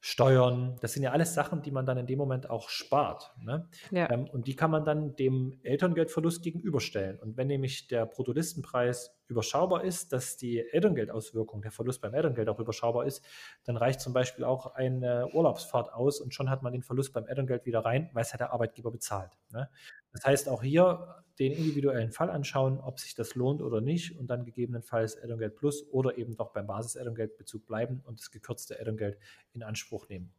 [0.04, 3.32] Steuern, das sind ja alles Sachen, die man dann in dem Moment auch spart.
[3.40, 3.68] Ne?
[3.92, 4.10] Ja.
[4.10, 7.20] Ähm, und die kann man dann dem Elterngeldverlust gegenüberstellen.
[7.20, 12.58] Und wenn nämlich der Bruttolistenpreis überschaubar ist, dass die Elterngeldauswirkung, der Verlust beim Elterngeld auch
[12.58, 13.24] überschaubar ist,
[13.62, 17.26] dann reicht zum Beispiel auch eine Urlaubsfahrt aus und schon hat man den Verlust beim
[17.26, 19.30] Elterngeld wieder rein, weil es ja der Arbeitgeber bezahlt.
[19.52, 19.70] Ne?
[20.12, 24.28] Das heißt, auch hier den individuellen Fall anschauen, ob sich das lohnt oder nicht und
[24.28, 29.18] dann gegebenenfalls Elterngeld Plus oder eben doch beim Basis-Elterngeldbezug bleiben und das gekürzte Elterngeld
[29.54, 30.32] in Anspruch nehmen.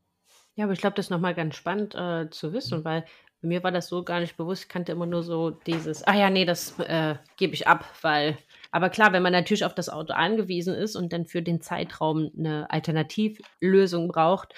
[0.55, 2.83] Ja, aber ich glaube, das ist nochmal ganz spannend äh, zu wissen, Mhm.
[2.85, 3.05] weil
[3.41, 4.63] mir war das so gar nicht bewusst.
[4.63, 8.37] Ich kannte immer nur so dieses, ah ja, nee, das äh, gebe ich ab, weil,
[8.71, 12.31] aber klar, wenn man natürlich auf das Auto angewiesen ist und dann für den Zeitraum
[12.37, 14.53] eine Alternativlösung braucht,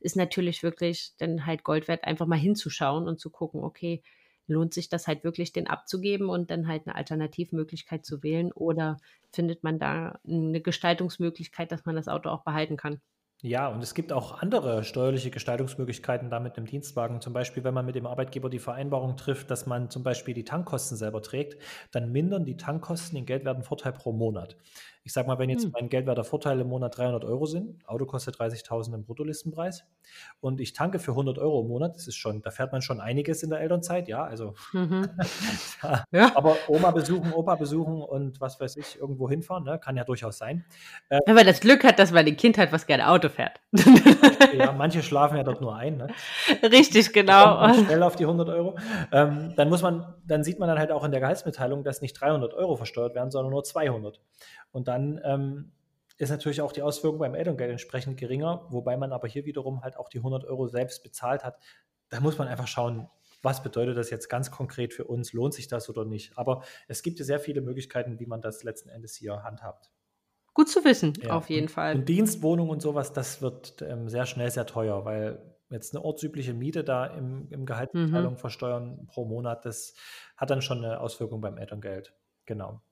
[0.00, 4.02] ist natürlich wirklich dann halt Gold wert, einfach mal hinzuschauen und zu gucken, okay,
[4.50, 8.98] lohnt sich das halt wirklich, den abzugeben und dann halt eine Alternativmöglichkeit zu wählen oder
[9.32, 13.00] findet man da eine Gestaltungsmöglichkeit, dass man das Auto auch behalten kann?
[13.42, 17.22] Ja, und es gibt auch andere steuerliche Gestaltungsmöglichkeiten da mit einem Dienstwagen.
[17.22, 20.44] Zum Beispiel, wenn man mit dem Arbeitgeber die Vereinbarung trifft, dass man zum Beispiel die
[20.44, 21.56] Tankkosten selber trägt,
[21.90, 24.58] dann mindern die Tankkosten den geldwerten Vorteil pro Monat.
[25.02, 25.70] Ich sage mal, wenn jetzt Hm.
[25.72, 29.84] mein geldwerter Vorteil im Monat 300 Euro sind, Auto kostet 30.000 im Bruttolistenpreis
[30.40, 33.00] und ich tanke für 100 Euro im Monat, das ist schon, da fährt man schon
[33.00, 35.08] einiges in der Elternzeit, ja, also Mhm.
[35.82, 36.32] ja, Ja.
[36.36, 40.36] aber Oma besuchen, Opa besuchen und was weiß ich, irgendwo hinfahren, ne, kann ja durchaus
[40.38, 40.64] sein.
[41.08, 43.60] Wenn man das Glück hat, dass man ein Kind hat, was gerne Auto fährt.
[44.56, 46.08] Ja, manche schlafen ja dort nur ein, ne?
[46.62, 47.56] Richtig, genau.
[47.56, 48.76] man schnell auf die 100 Euro.
[49.12, 52.14] Ähm, dann muss man, dann sieht man dann halt auch in der Gehaltsmitteilung, dass nicht
[52.20, 54.20] 300 Euro versteuert werden, sondern nur 200.
[54.72, 55.72] Und dann ähm,
[56.18, 59.96] ist natürlich auch die Auswirkung beim Elterngeld entsprechend geringer, wobei man aber hier wiederum halt
[59.96, 61.58] auch die 100 Euro selbst bezahlt hat.
[62.10, 63.08] Da muss man einfach schauen,
[63.42, 65.32] was bedeutet das jetzt ganz konkret für uns?
[65.32, 66.36] Lohnt sich das oder nicht?
[66.36, 69.92] Aber es gibt ja sehr viele Möglichkeiten, wie man das letzten Endes hier handhabt.
[70.54, 71.98] Gut zu wissen, Ja, auf jeden Fall.
[71.98, 76.54] Und Dienstwohnung und sowas, das wird ähm, sehr schnell sehr teuer, weil jetzt eine ortsübliche
[76.54, 78.38] Miete da im, im Gehaltsmitteilung Mhm.
[78.38, 79.94] versteuern pro Monat, das
[80.36, 82.14] hat dann schon eine Auswirkung beim Elterngeld.
[82.46, 82.82] Genau.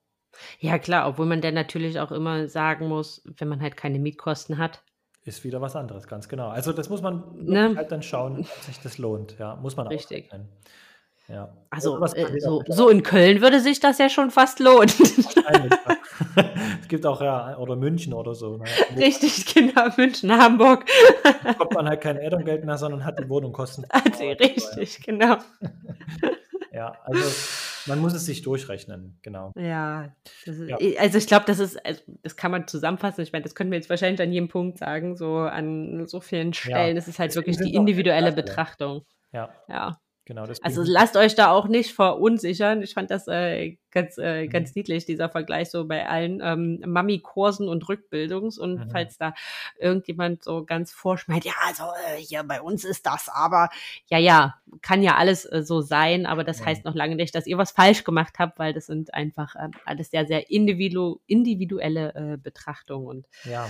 [0.59, 4.57] Ja, klar, obwohl man dann natürlich auch immer sagen muss, wenn man halt keine Mietkosten
[4.57, 4.81] hat.
[5.25, 6.49] Ist wieder was anderes, ganz genau.
[6.49, 7.73] Also das muss man Ne?
[7.75, 9.37] halt dann schauen, ob sich das lohnt.
[9.37, 10.25] Ja, muss man Richtig.
[10.27, 10.47] ausrechnen.
[11.27, 11.55] Ja.
[11.69, 14.89] Also, äh, so, auch so in Köln würde sich das ja schon fast lohnen.
[16.81, 18.57] Es gibt auch, ja, oder München oder so.
[18.57, 18.65] Ne?
[18.97, 20.85] Richtig, genau, München, Hamburg.
[21.43, 23.91] bekommt man halt kein Elterngeld mehr, sondern hat die Wohnung kostenlos.
[23.93, 25.37] Also, richtig, genau.
[26.71, 27.21] Ja, also
[27.89, 29.51] man muss es sich durchrechnen, genau.
[29.57, 30.15] Ja,
[30.45, 30.77] das ist, Ja.
[30.99, 33.21] also ich glaube, das ist, also das kann man zusammenfassen.
[33.21, 36.53] Ich meine, das können wir jetzt wahrscheinlich an jedem Punkt sagen, so an so vielen
[36.53, 36.95] Stellen.
[36.95, 38.31] Es ist halt deswegen wirklich die individuelle.
[38.31, 39.05] Betrachtung.
[39.33, 39.99] Ja, Ja.
[40.29, 40.45] Genau.
[40.61, 42.81] Also lasst euch da auch nicht verunsichern.
[42.81, 44.49] Ich fand das äh, ganz, äh, Mhm.
[44.49, 48.57] ganz niedlich, dieser Vergleich so bei allen ähm, Mami-Kursen und Rückbildungs.
[48.57, 48.89] Und Mhm.
[48.91, 49.33] falls da
[49.79, 53.69] irgendjemand so ganz vorschmeißt, ja, also äh, hier bei uns ist das, aber
[54.07, 56.67] ja, ja, kann ja alles äh, so sein, aber das Ja.
[56.67, 59.71] heißt noch lange nicht, dass ihr was falsch gemacht habt, weil das sind einfach ähm,
[59.85, 63.67] alles sehr, sehr individu individuelle äh, Betrachtungen und ja.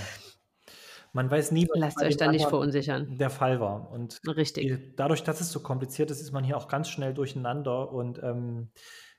[1.12, 3.18] Man weiß nie, was lasst euch da nicht verunsichern.
[3.18, 3.90] der Fall war.
[3.90, 4.94] Und Richtig.
[4.96, 7.90] dadurch, dass es so kompliziert ist, ist man hier auch ganz schnell durcheinander.
[7.92, 8.70] Und ähm,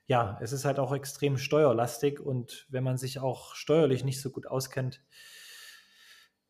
[0.07, 2.19] ja, es ist halt auch extrem steuerlastig.
[2.19, 5.03] Und wenn man sich auch steuerlich nicht so gut auskennt,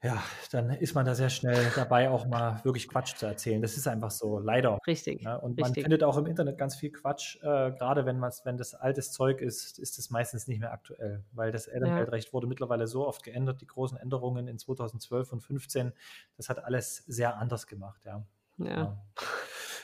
[0.03, 3.61] ja, dann ist man da sehr schnell dabei, auch mal wirklich Quatsch zu erzählen.
[3.61, 4.79] Das ist einfach so, leider.
[4.87, 5.21] Richtig.
[5.21, 5.39] Ne?
[5.39, 5.83] Und man Richtig.
[5.83, 7.35] findet auch im Internet ganz viel Quatsch.
[7.43, 11.51] Äh, gerade wenn, wenn das altes Zeug ist, ist es meistens nicht mehr aktuell, weil
[11.51, 13.61] das Elterngeldrecht wurde mittlerweile so oft geändert.
[13.61, 15.93] Die großen Änderungen in 2012 und 2015,
[16.35, 18.01] das hat alles sehr anders gemacht.
[18.03, 18.25] Ja.
[18.57, 18.67] Ja.
[18.67, 18.97] Ja.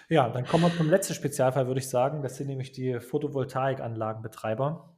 [0.09, 2.24] ja, dann kommen wir zum letzten Spezialfall, würde ich sagen.
[2.24, 4.96] Das sind nämlich die Photovoltaikanlagenbetreiber.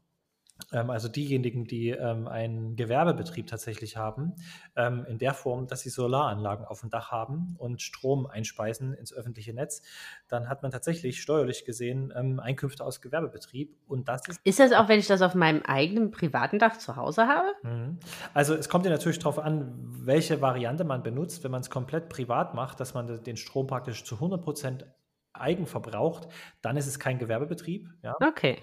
[0.71, 4.33] Ähm, also diejenigen, die ähm, einen Gewerbebetrieb tatsächlich haben,
[4.75, 9.13] ähm, in der Form, dass sie Solaranlagen auf dem Dach haben und Strom einspeisen ins
[9.13, 9.81] öffentliche Netz,
[10.27, 13.75] dann hat man tatsächlich steuerlich gesehen Einkünfte aus Gewerbebetrieb.
[13.87, 14.39] Und das ist.
[14.43, 17.47] Ist das auch, wenn ich das auf meinem eigenen privaten Dach zu Hause habe?
[17.63, 17.99] Mhm.
[18.33, 21.43] Also es kommt ja natürlich darauf an, welche Variante man benutzt.
[21.43, 24.85] Wenn man es komplett privat macht, dass man den Strom praktisch zu 100 Prozent
[25.33, 26.27] eigen verbraucht,
[26.61, 27.89] dann ist es kein Gewerbebetrieb.
[28.03, 28.15] Ja?
[28.21, 28.61] Okay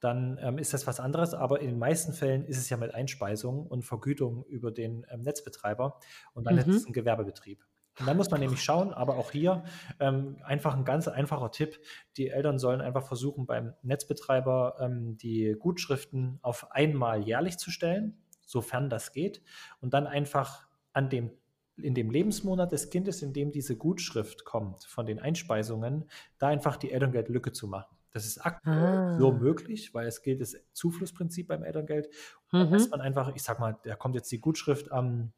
[0.00, 1.34] dann ähm, ist das was anderes.
[1.34, 5.22] Aber in den meisten Fällen ist es ja mit Einspeisung und Vergütung über den ähm,
[5.22, 5.98] Netzbetreiber
[6.34, 6.60] und dann mhm.
[6.60, 7.64] ist es ein Gewerbebetrieb.
[8.00, 9.64] Und dann muss man nämlich schauen, aber auch hier
[9.98, 11.80] ähm, einfach ein ganz einfacher Tipp.
[12.16, 18.22] Die Eltern sollen einfach versuchen, beim Netzbetreiber ähm, die Gutschriften auf einmal jährlich zu stellen,
[18.46, 19.42] sofern das geht,
[19.80, 21.32] und dann einfach an dem
[21.80, 26.76] in dem Lebensmonat des Kindes, in dem diese Gutschrift kommt von den Einspeisungen, da einfach
[26.76, 27.97] die Elterngeldlücke zu machen.
[28.10, 29.18] Das ist aktuell ah.
[29.18, 32.08] so möglich, weil es gilt das Zuflussprinzip beim Elterngeld.
[32.50, 32.86] Und mhm.
[32.90, 35.32] man einfach, ich sag mal, da kommt jetzt die Gutschrift am,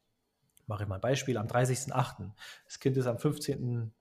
[0.67, 2.31] mache ich mal ein Beispiel, am 30.08.
[2.65, 3.91] Das Kind ist am 15.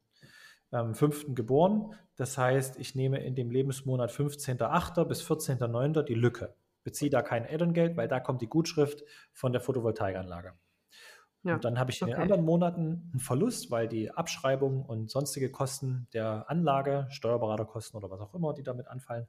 [0.73, 1.35] Ähm, 5.
[1.35, 1.97] geboren.
[2.15, 5.05] Das heißt, ich nehme in dem Lebensmonat 15.08.
[5.05, 6.03] bis 14.09.
[6.05, 6.55] die Lücke.
[6.85, 9.03] Beziehe da kein Elterngeld, weil da kommt die Gutschrift
[9.33, 10.55] von der Photovoltaikanlage.
[11.43, 11.55] Ja.
[11.55, 12.17] Und dann habe ich in okay.
[12.17, 18.11] den anderen Monaten einen Verlust, weil die Abschreibung und sonstige Kosten der Anlage, Steuerberaterkosten oder
[18.11, 19.27] was auch immer, die damit anfallen,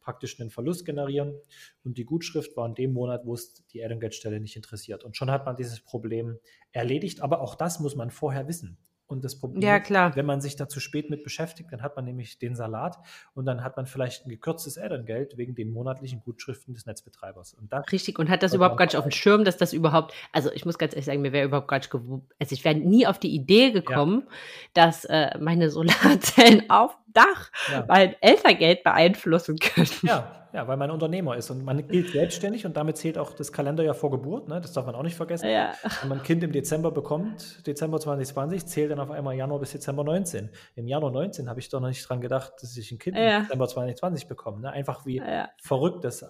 [0.00, 1.34] praktisch einen Verlust generieren.
[1.82, 5.04] Und die Gutschrift war in dem Monat, wo es die Elterngeldstelle nicht interessiert.
[5.04, 6.38] Und schon hat man dieses Problem
[6.72, 7.22] erledigt.
[7.22, 8.76] Aber auch das muss man vorher wissen.
[9.06, 10.16] Und das Problem, ja, klar.
[10.16, 12.98] wenn man sich da zu spät mit beschäftigt, dann hat man nämlich den Salat
[13.34, 17.52] und dann hat man vielleicht ein gekürztes Elterngeld wegen den monatlichen Gutschriften des Netzbetreibers.
[17.52, 20.50] Und Richtig, und hat das überhaupt gar nicht auf dem Schirm, dass das überhaupt, also
[20.52, 23.06] ich muss ganz ehrlich sagen, mir wäre überhaupt gar nicht gewusst, also ich wäre nie
[23.06, 24.32] auf die Idee gekommen, ja.
[24.72, 27.84] dass äh, meine Solarzellen auf Dach ja.
[27.88, 29.88] mein Elterngeld beeinflussen können.
[30.02, 33.52] Ja, ja, weil man Unternehmer ist und man gilt selbstständig und damit zählt auch das
[33.52, 34.48] Kalenderjahr vor Geburt.
[34.48, 34.60] Ne?
[34.60, 35.48] Das darf man auch nicht vergessen.
[35.48, 35.72] Ja.
[36.00, 39.72] Wenn man ein Kind im Dezember bekommt, Dezember 2020, zählt dann auf einmal Januar bis
[39.72, 40.50] Dezember 19.
[40.76, 43.38] Im Januar 19 habe ich doch noch nicht dran gedacht, dass ich ein Kind ja.
[43.38, 44.60] im Dezember 2020 bekomme.
[44.60, 44.70] Ne?
[44.70, 45.48] Einfach wie ja.
[45.60, 46.26] verrückt das äh,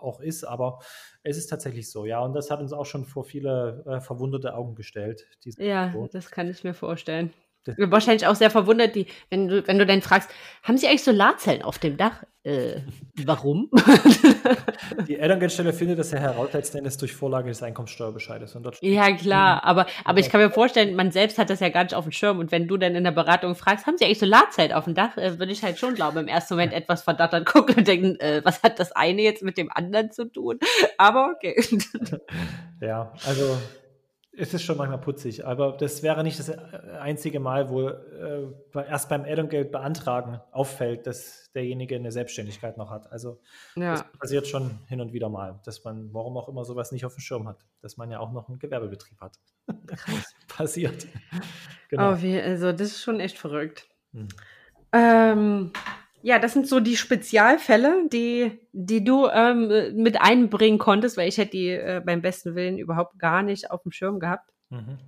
[0.00, 0.80] auch ist, aber
[1.22, 2.20] es ist tatsächlich so, ja.
[2.20, 5.26] Und das hat uns auch schon vor viele äh, verwunderte Augen gestellt.
[5.56, 7.32] Ja, das kann ich mir vorstellen.
[7.64, 10.28] Das Wahrscheinlich auch sehr verwundert, die, wenn du, wenn du dann fragst,
[10.64, 12.24] haben sie eigentlich Solarzellen auf dem Dach?
[12.44, 12.80] Äh,
[13.24, 13.70] warum?
[15.06, 18.56] Die Elterngeldstelle findet das ja heraus letzten Endes durch Vorlage des Einkommenssteuerbescheides.
[18.80, 21.94] ja, klar, aber, aber ich kann mir vorstellen, man selbst hat das ja gar nicht
[21.94, 24.72] auf dem Schirm und wenn du dann in der Beratung fragst, haben sie eigentlich Solarzellen
[24.72, 27.76] auf dem Dach, äh, würde ich halt schon glauben, im ersten Moment etwas verdattert gucken
[27.76, 30.58] und denken, äh, was hat das eine jetzt mit dem anderen zu tun?
[30.98, 31.54] Aber okay.
[32.80, 33.56] Ja, also
[34.34, 36.56] es ist schon manchmal putzig, aber das wäre nicht das äh,
[36.98, 43.12] einzige Mal, wo äh, erst beim Elterngeld beantragen auffällt, dass derjenige eine Selbstständigkeit noch hat.
[43.12, 43.40] Also
[43.76, 43.92] ja.
[43.92, 47.14] das passiert schon hin und wieder mal, dass man, warum auch immer, sowas nicht auf
[47.14, 49.38] dem Schirm hat, dass man ja auch noch einen Gewerbebetrieb hat.
[50.48, 51.06] passiert.
[51.90, 52.12] Genau.
[52.12, 53.86] Oh, wie, also das ist schon echt verrückt.
[54.12, 54.28] Hm.
[54.92, 55.72] Ähm,
[56.22, 61.38] ja, das sind so die Spezialfälle, die, die du ähm, mit einbringen konntest, weil ich
[61.38, 64.48] hätte die äh, beim besten Willen überhaupt gar nicht auf dem Schirm gehabt.
[64.70, 64.98] Mhm.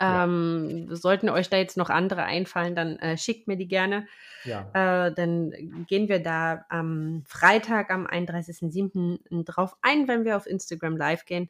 [0.00, 0.96] Ähm, ja.
[0.96, 4.06] Sollten euch da jetzt noch andere einfallen, dann äh, schickt mir die gerne.
[4.44, 4.68] Ja.
[4.72, 5.52] Äh, dann
[5.86, 9.44] gehen wir da am Freitag, am 31.07.
[9.44, 11.48] drauf ein, wenn wir auf Instagram live gehen.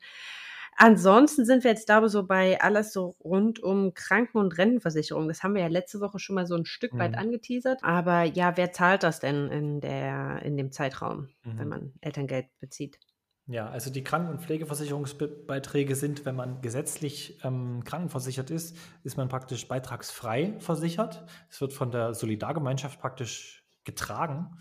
[0.76, 5.28] Ansonsten sind wir jetzt, glaube ich, so bei alles so rund um Kranken- und Rentenversicherung.
[5.28, 6.98] Das haben wir ja letzte Woche schon mal so ein Stück mhm.
[6.98, 7.82] weit angeteasert.
[7.82, 11.58] Aber ja, wer zahlt das denn in, der, in dem Zeitraum, mhm.
[11.58, 12.98] wenn man Elterngeld bezieht?
[13.46, 19.28] Ja, also die Kranken- und Pflegeversicherungsbeiträge sind, wenn man gesetzlich ähm, krankenversichert ist, ist man
[19.28, 21.26] praktisch beitragsfrei versichert.
[21.50, 24.56] Es wird von der Solidargemeinschaft praktisch getragen.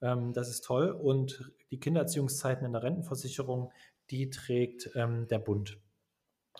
[0.00, 0.90] Ähm, das ist toll.
[0.90, 3.70] Und die Kindererziehungszeiten in der Rentenversicherung
[4.12, 5.80] die trägt ähm, der Bund.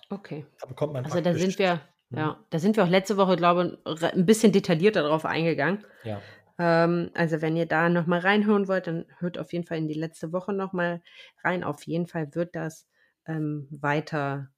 [0.08, 0.46] Okay.
[0.60, 2.18] Da bekommt man also da sind wir, mhm.
[2.18, 5.84] ja, da sind wir auch letzte Woche, glaube ich, ein bisschen detaillierter darauf eingegangen.
[6.02, 6.20] Ja.
[6.58, 9.94] Ähm, also wenn ihr da nochmal reinhören wollt, dann hört auf jeden Fall in die
[9.94, 11.02] letzte Woche nochmal
[11.44, 11.62] rein.
[11.62, 12.88] Auf jeden Fall wird das
[13.26, 14.48] ähm, weiter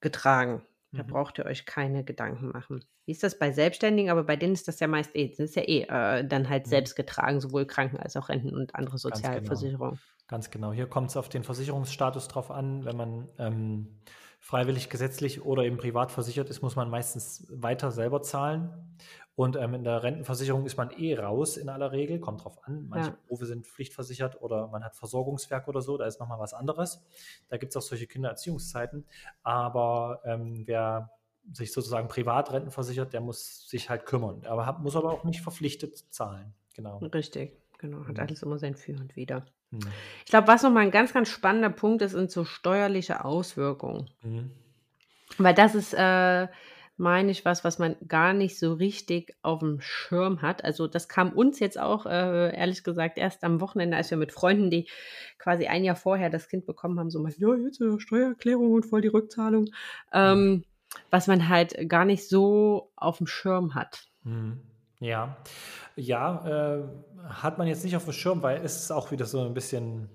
[0.00, 0.66] getragen.
[0.92, 1.08] Da mhm.
[1.08, 2.84] braucht ihr euch keine Gedanken machen.
[3.04, 4.10] Wie ist das bei Selbstständigen?
[4.10, 6.66] Aber bei denen ist das ja meist eh, das ist ja eh äh, dann halt
[6.66, 6.70] mhm.
[6.70, 9.98] selbst getragen, sowohl Kranken- als auch Renten und andere Sozialversicherungen.
[9.98, 10.28] Ganz genau.
[10.28, 10.72] Ganz genau.
[10.72, 12.84] Hier kommt es auf den Versicherungsstatus drauf an.
[12.84, 13.98] Wenn man ähm,
[14.40, 18.70] freiwillig gesetzlich oder eben privat versichert ist, muss man meistens weiter selber zahlen.
[19.38, 22.88] Und ähm, in der Rentenversicherung ist man eh raus in aller Regel, kommt drauf an.
[22.88, 23.16] Manche ja.
[23.28, 27.06] Berufe sind pflichtversichert oder man hat Versorgungswerk oder so, da ist nochmal was anderes.
[27.46, 29.06] Da gibt es auch solche Kindererziehungszeiten.
[29.44, 31.12] Aber ähm, wer
[31.52, 34.42] sich sozusagen privat rentenversichert, der muss sich halt kümmern.
[34.44, 36.52] Aber hat, muss aber auch nicht verpflichtet zahlen.
[36.74, 36.98] Genau.
[36.98, 37.56] Richtig.
[37.78, 38.18] Genau, hat Mhm.
[38.24, 39.46] alles immer sein Für und Wider.
[39.70, 39.78] Mhm.
[40.24, 44.10] Ich glaube, was noch mal 'n ganz, ganz spannender Punkt ist, sind so steuerliche Auswirkungen.
[44.22, 44.50] Mhm.
[45.38, 46.48] Weil das ist, äh,
[46.98, 50.64] meine ich, was, was man gar nicht so richtig auf'm Schirm hat.
[50.64, 54.32] Also, das kam uns jetzt auch, äh, ehrlich gesagt erst am Wochenende, als wir mit
[54.32, 54.88] Freunden, die
[55.38, 58.86] quasi ein Jahr vorher das Kind bekommen haben, so meinten: „Ja, jetzt, äh, Steuererklärung und
[58.86, 59.66] voll die Rückzahlung.“
[60.22, 60.48] Mhm.
[60.52, 60.64] Ähm,
[61.10, 64.08] was man halt gar nicht so auf'm Schirm hat.
[64.24, 64.60] Mhm.
[65.00, 65.36] Ja.
[65.96, 66.82] Ja, äh,
[67.28, 70.08] hat man jetzt nicht auf'm Schirm, weil es ist auch wieder so 'n bisschen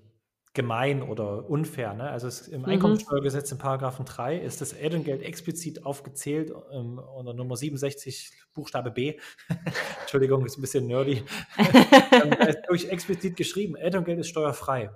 [0.53, 2.09] gemein oder unfair, ne?
[2.11, 2.65] Also, es im Mhm.
[2.65, 9.19] Einkommensteuergesetz in Paragraphen 3 ist das Elterngeld explizit aufgezählt, ähm, unter Nummer 67 Buchstabe B.
[10.01, 11.23] Entschuldigung, ist 'n bisschen nerdy.
[12.23, 14.91] Ähm, da ist wirklich explizit geschrieben: „Elterngeld ist steuerfrei.“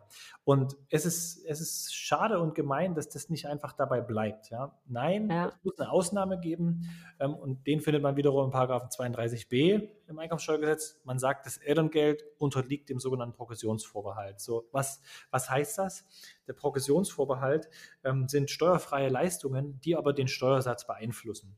[0.45, 4.77] Und es ist es ist schade und gemein, dass das nicht einfach dabei bleibt, ja?
[4.87, 5.57] Nein, Ja.
[5.59, 6.83] es muss 'ne Ausnahme geben,
[7.19, 10.99] ähm, und den findet man wiederum in Paragraphen 32b im Einkommensteuergesetz.
[11.03, 14.39] Man sagt, das Elterngeld unterliegt dem sogenannten Progressionsvorbehalt.
[14.39, 15.01] So, was
[15.31, 16.05] was heißt das?
[16.47, 17.69] Der Progressionsvorbehalt,
[18.03, 21.57] ähm, sind steuerfreie Leistungen, die aber den Steuersatz beeinflussen.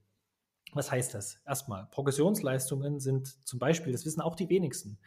[0.74, 1.42] Was heißt das?
[1.46, 5.00] Erst mal, Progressionsleistungen sind zum Beispiel, das wissen auch die wenigsten,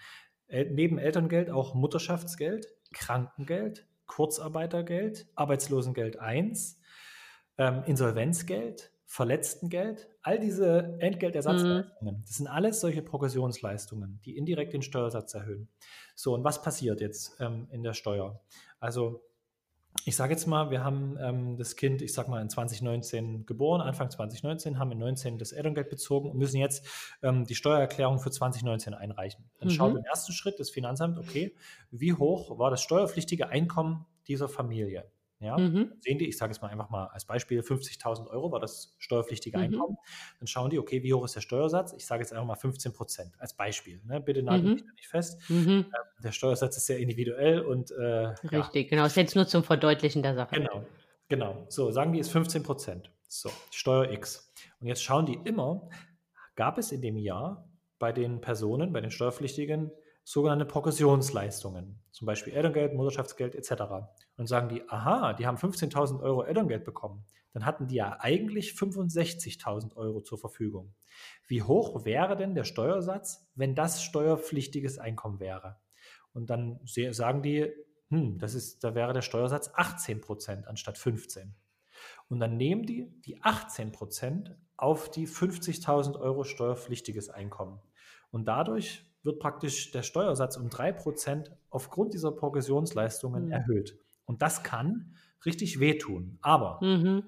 [0.48, 6.52] äh, neben Elterngeld auch Mutterschaftsgeld, Krankengeld, Kurzarbeitergeld, Arbeitslosengeld I,
[7.58, 10.96] ähm, Insolvenzgeld, Verletztengeld, all diese
[11.46, 11.92] Mhm.
[12.00, 15.68] Entgeltersatzleistungen, das sind alles solche Progressionsleistungen, die indirekt den Steuersatz erhöhen.
[16.14, 18.40] So, und was passiert jetzt, ähm, in der Steuer?
[18.80, 19.22] Also,
[20.04, 23.80] ich sage jetzt mal, wir haben, ähm, das Kind, ich sage mal, in 2019 geboren,
[23.82, 26.86] Anfang 2019, haben in 19 das Elterngeld bezogen und müssen jetzt,
[27.22, 29.50] ähm, die Steuererklärung für 2019 einreichen.
[29.58, 29.96] Dann schaut Mhm.
[29.96, 31.54] im ersten Schritt das Finanzamt, okay,
[31.90, 35.10] wie hoch war das steuerpflichtige Einkommen dieser Familie?
[35.42, 35.92] Ja, Mhm.
[36.00, 39.58] sehen die, ich sage jetzt mal einfach mal als Beispiel 50.000 € war das steuerpflichtige
[39.58, 39.64] Mhm.
[39.64, 39.96] Einkommen.
[40.38, 41.92] Dann schauen die, okay, wie hoch ist der Steuersatz?
[41.94, 44.20] Ich sage jetzt einfach mal 15% als Beispiel, ne?
[44.20, 44.86] Bitte nagelt mich Mhm.
[44.86, 45.40] da nicht fest.
[45.50, 45.68] Mhm.
[45.68, 45.86] Ähm,
[46.22, 48.34] der Steuersatz ist sehr individuell und, äh, ja.
[48.44, 49.04] Richtig, genau.
[49.04, 50.54] Ist jetzt nur zum Verdeutlichen der Sache.
[50.54, 50.84] Genau,
[51.28, 51.66] genau.
[51.68, 54.52] So, sagen die, ist 15% So, Steuer X.
[54.80, 55.88] Und jetzt schauen die immer,
[56.54, 57.68] gab es in dem Jahr
[57.98, 59.90] bei den Personen, bei den Steuerpflichtigen
[60.24, 64.14] sogenannte Progressionsleistungen, zum Beispiel Elterngeld, Mutterschaftsgeld et cetera.
[64.36, 67.24] Und sagen die: „Aha, die haben 15.000 € Elterngeld bekommen.
[67.52, 70.94] Dann hatten die ja eigentlich 65.000 € zur Verfügung.
[71.46, 75.78] Wie hoch wäre denn der Steuersatz, wenn das steuerpflichtiges Einkommen wäre?“
[76.32, 77.70] Und dann sagen die:
[78.08, 81.54] „Hm, das ist da wäre der Steuersatz 18% anstatt 15.“
[82.28, 87.80] Und dann nehmen die die 18% auf die 50.000 € steuerpflichtiges Einkommen.
[88.30, 93.52] Und dadurch wird praktisch der Steuersatz um 3% aufgrund dieser Progressionsleistungen Mhm.
[93.52, 93.98] erhöht.
[94.24, 95.14] Und das kann
[95.44, 96.38] richtig wehtun.
[96.42, 97.24] Aber Mhm.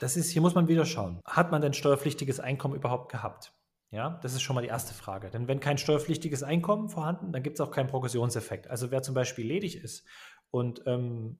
[0.00, 1.20] das ist hier muss man wieder schauen.
[1.24, 3.52] Hat man denn steuerpflichtiges Einkommen überhaupt gehabt?
[3.90, 5.30] Ja, das ist schon mal die erste Frage.
[5.30, 8.68] Denn wenn kein steuerpflichtiges Einkommen vorhanden, dann gibt es auch keinen Progressionseffekt.
[8.68, 10.04] Also wer zum Beispiel ledig ist
[10.50, 11.38] und ähm,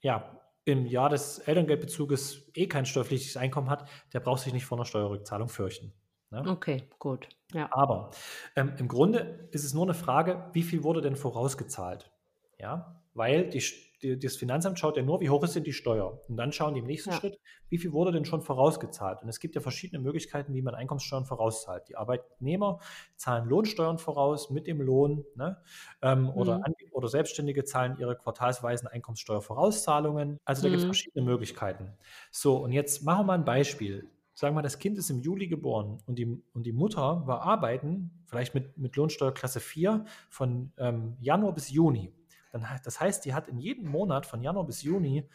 [0.00, 4.78] ja, im Jahr des Elterngeldbezuges eh kein steuerpflichtiges Einkommen hat, der braucht sich nicht vor
[4.78, 5.92] einer Steuerrückzahlung fürchten.
[6.30, 6.44] Ne?
[6.46, 7.28] Okay, gut.
[7.52, 7.68] Ja.
[7.72, 8.10] Aber
[8.56, 12.10] ähm, im Grunde ist es nur eine Frage, wie viel wurde denn vorausgezahlt?
[12.58, 13.64] Ja, weil die,
[14.02, 16.20] die, das Finanzamt schaut ja nur, wie hoch ist denn die Steuer.
[16.28, 17.16] Und dann schauen die im nächsten Ja.
[17.16, 17.38] Schritt,
[17.70, 19.22] wie viel wurde denn schon vorausgezahlt.
[19.22, 21.88] Und es gibt ja verschiedene Möglichkeiten, wie man Einkommenssteuern vorauszahlt.
[21.88, 22.78] Die Arbeitnehmer
[23.16, 25.56] zahlen Lohnsteuern voraus mit dem Lohn ne?
[26.02, 26.64] ähm, oder, Mhm.
[26.64, 30.38] An- oder Selbstständige zahlen ihre quartalsweisen Einkommenssteuervorauszahlungen.
[30.44, 30.88] Also da gibt es Mhm.
[30.88, 31.96] verschiedene Möglichkeiten.
[32.30, 34.08] So, und jetzt machen wir mal ein Beispiel.
[34.34, 38.10] Sagen wir, das Kind ist im Juli geboren und die, und die Mutter war arbeiten,
[38.26, 42.12] vielleicht mit, mit Lohnsteuerklasse 4 von ähm, Januar bis Juni.
[42.52, 45.28] Dann, das heißt, die hat in jedem Monat von Januar bis Juni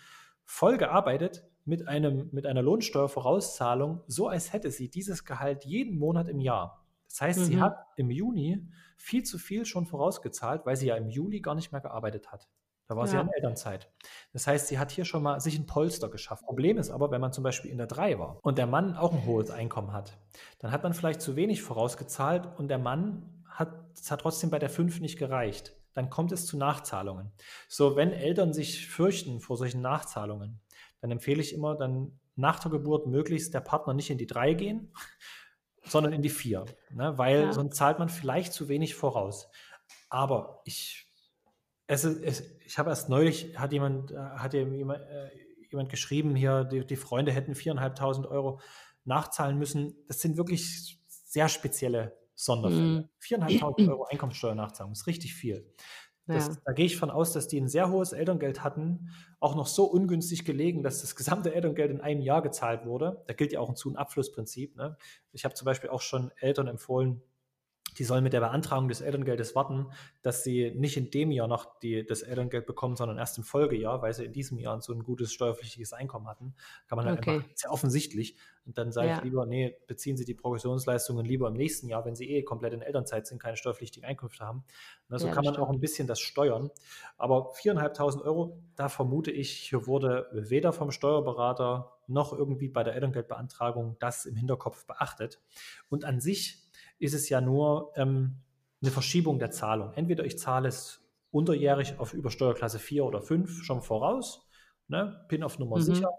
[0.43, 6.28] voll gearbeitet mit, einem, mit einer Lohnsteuervorauszahlung, so als hätte sie dieses Gehalt jeden Monat
[6.28, 6.86] im Jahr.
[7.08, 7.62] Das heißt, sie Mhm.
[7.62, 8.68] hat im Juni
[8.98, 12.48] viel zu viel schon vorausgezahlt, weil sie ja im Juli gar nicht mehr gearbeitet hat.
[12.88, 13.21] Da war sie ja Ja.
[13.21, 13.91] in Elternzeit.
[14.33, 16.43] Das heißt, sie hat hier schon mal sich ein Polster geschafft.
[16.45, 19.13] Problem ist aber, wenn man zum Beispiel in der 3 war und der Mann auch
[19.13, 20.17] ein hohes Einkommen hat,
[20.59, 24.59] dann hat man vielleicht zu wenig vorausgezahlt und der Mann hat, es hat trotzdem bei
[24.59, 25.75] der 5 nicht gereicht.
[25.93, 27.31] Dann kommt es zu Nachzahlungen.
[27.69, 30.61] So, wenn Eltern sich fürchten vor solchen Nachzahlungen,
[31.01, 34.53] dann empfehle ich immer, dann nach der Geburt möglichst der Partner nicht in die 3
[34.53, 34.93] gehen,
[35.86, 36.65] sondern in die 4.
[36.89, 37.17] Ne?
[37.17, 37.53] Weil Ja.
[37.53, 39.49] sonst zahlt man vielleicht zu wenig voraus.
[40.09, 41.05] Aber ich
[41.88, 45.29] es ist, es, ich habe erst neulich, hat jemand, äh, hat jemand, äh,
[45.69, 48.59] jemand geschrieben, hier, die, die Freunde hätten 4.500 Euro
[49.03, 49.95] nachzahlen müssen.
[50.07, 52.81] Das sind wirklich sehr spezielle Sonderfälle.
[52.81, 53.09] Mhm.
[53.21, 55.71] 4.500 Euro Einkommensteuernachzahlung ist richtig viel.
[56.27, 56.55] Das, Ja.
[56.65, 59.86] Da gehe ich von aus, dass die ein sehr hohes Elterngeld hatten, auch noch so
[59.86, 63.23] ungünstig gelegen, dass das gesamte Elterngeld in einem Jahr gezahlt wurde.
[63.27, 64.75] Da gilt ja auch ein Zu- und Abflussprinzip.
[64.75, 64.97] Ne?
[65.33, 67.21] Ich habe zum Beispiel auch schon Eltern empfohlen,
[67.98, 69.88] die sollen mit der Beantragung des Elterngeldes warten,
[70.22, 74.02] dass sie nicht in dem Jahr noch die, das Elterngeld bekommen, sondern erst im Folgejahr,
[74.02, 76.56] weil sie in diesem Jahr so ein gutes steuerpflichtiges Einkommen hatten.
[76.88, 77.36] Kann man halt okay.
[77.36, 78.38] einfach, sehr offensichtlich.
[78.66, 79.18] Und dann sage ja.
[79.18, 82.74] ich lieber, nee, beziehen Sie die Progressionsleistungen lieber im nächsten Jahr, wenn Sie eh komplett
[82.74, 84.64] in Elternzeit sind, keine steuerpflichtigen Einkünfte haben.
[85.08, 85.68] Und so ja, kann man stimmt.
[85.68, 86.72] auch ein bisschen das steuern.
[87.18, 92.96] Aber 4.500 Euro, da vermute ich, hier wurde weder vom Steuerberater noch irgendwie bei der
[92.96, 95.39] Elterngeldbeantragung das im Hinterkopf beachtet.
[95.89, 96.64] Und an sich
[97.00, 98.38] ist es ja nur ähm,
[98.82, 99.93] eine Verschiebung der Zahlung.
[99.93, 104.48] Entweder ich zahle es unterjährig auf über Steuerklasse 4 oder 5 schon voraus,
[104.88, 105.82] ne, bin auf Nummer mhm.
[105.82, 106.12] sicher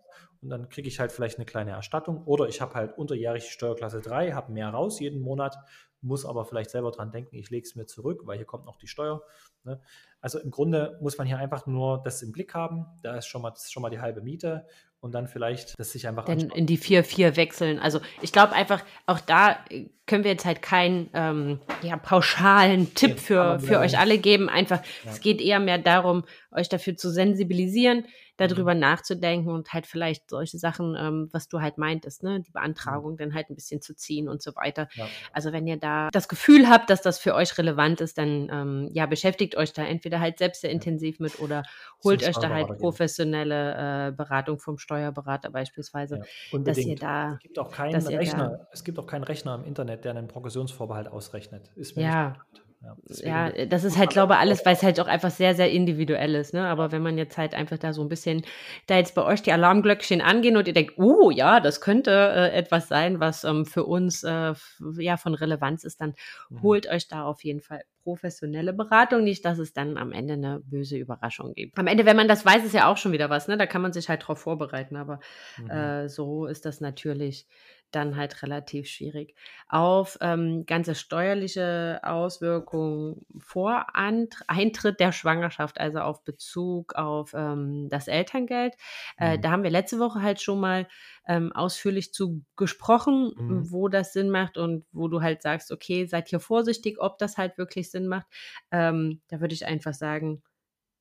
[0.43, 2.25] und dann kriege ich halt vielleicht eine kleine Erstattung.
[2.25, 5.57] Oder ich habe halt unterjährig Steuerklasse 3, habe mehr raus jeden Monat,
[6.03, 8.77] muss aber vielleicht selber dran denken, ich lege es mir zurück, weil hier kommt noch
[8.77, 9.23] die Steuer.
[9.65, 9.81] Ne?
[10.21, 12.87] Also im Grunde muss man hier einfach nur das im Blick haben.
[13.03, 14.67] Da ist schon mal, ist schon mal die halbe Miete
[15.01, 17.79] und dann vielleicht das sich einfach dann in die 4-4 wechseln.
[17.79, 19.59] Also ich glaube einfach, auch da
[20.07, 24.49] können wir jetzt halt keinen ähm, ja, pauschalen Tipp ja, für, für euch alle geben.
[24.49, 25.11] Einfach, ja.
[25.11, 28.05] es geht eher mehr darum, euch dafür zu sensibilisieren,
[28.37, 28.81] darüber mhm.
[28.81, 33.17] nachzudenken und halt vielleicht solche Sachen, ähm, was du halt meintest, ne, die Beantragung mhm.
[33.17, 34.89] dann halt ein bisschen zu ziehen und so weiter.
[34.95, 35.07] Ja.
[35.33, 38.91] Also wenn ihr da das Gefühl habt, dass das für euch relevant ist, dann ähm,
[38.93, 41.63] ja, beschäftigt euch da entweder halt selbst sehr intensiv mit oder
[42.05, 46.21] holt euch da halt professionelle äh, Beratung vom Steuerberater beispielsweise,
[46.53, 47.35] ja, dass ihr da.
[47.35, 51.09] Es gibt auch keinen Rechner, es gibt auch keinen Rechner im Internet, der einen Progressionsvorbehalt
[51.09, 51.71] ausrechnet.
[51.75, 52.37] Ist mir ja.
[52.53, 52.66] Nicht
[53.09, 55.71] ja, ja, das ist halt, glaube ich, alles, weil es halt auch einfach sehr, sehr
[55.71, 56.55] individuell ist.
[56.55, 56.67] Ne?
[56.67, 58.43] Aber wenn man jetzt halt einfach da so ein bisschen,
[58.87, 62.51] da jetzt bei euch die Alarmglöckchen angehen und ihr denkt, oh ja, das könnte äh,
[62.53, 64.55] etwas sein, was ähm, für uns äh,
[64.99, 66.15] ja von Relevanz ist, dann
[66.51, 66.63] mhm.
[66.63, 70.61] holt euch da auf jeden Fall professionelle Beratung, nicht, dass es dann am Ende eine
[70.61, 71.77] böse Überraschung gibt.
[71.77, 73.57] Am Ende, wenn man das weiß, ist ja auch schon wieder was, ne?
[73.57, 75.19] Da kann man sich halt drauf vorbereiten, aber
[75.59, 75.71] mhm.
[75.71, 77.49] äh, so ist das natürlich
[77.97, 79.35] dann halt relativ schwierig.
[79.69, 87.89] Auf ähm, ganze steuerliche Auswirkungen vor Ant Eintritt der Schwangerschaft, also auf Bezug auf ähm,
[87.89, 88.75] das Elterngeld.
[89.19, 89.41] Äh, mhm.
[89.43, 90.87] Da haben wir letzte Woche halt schon mal
[91.27, 93.71] ähm, ausführlich zu gesprochen, mhm.
[93.71, 97.39] wo das Sinn macht und wo du halt sagst, okay, seid hier vorsichtig, ob das
[97.39, 98.27] halt wirklich Sinn macht.
[98.71, 100.43] Ähm, da würde ich einfach sagen,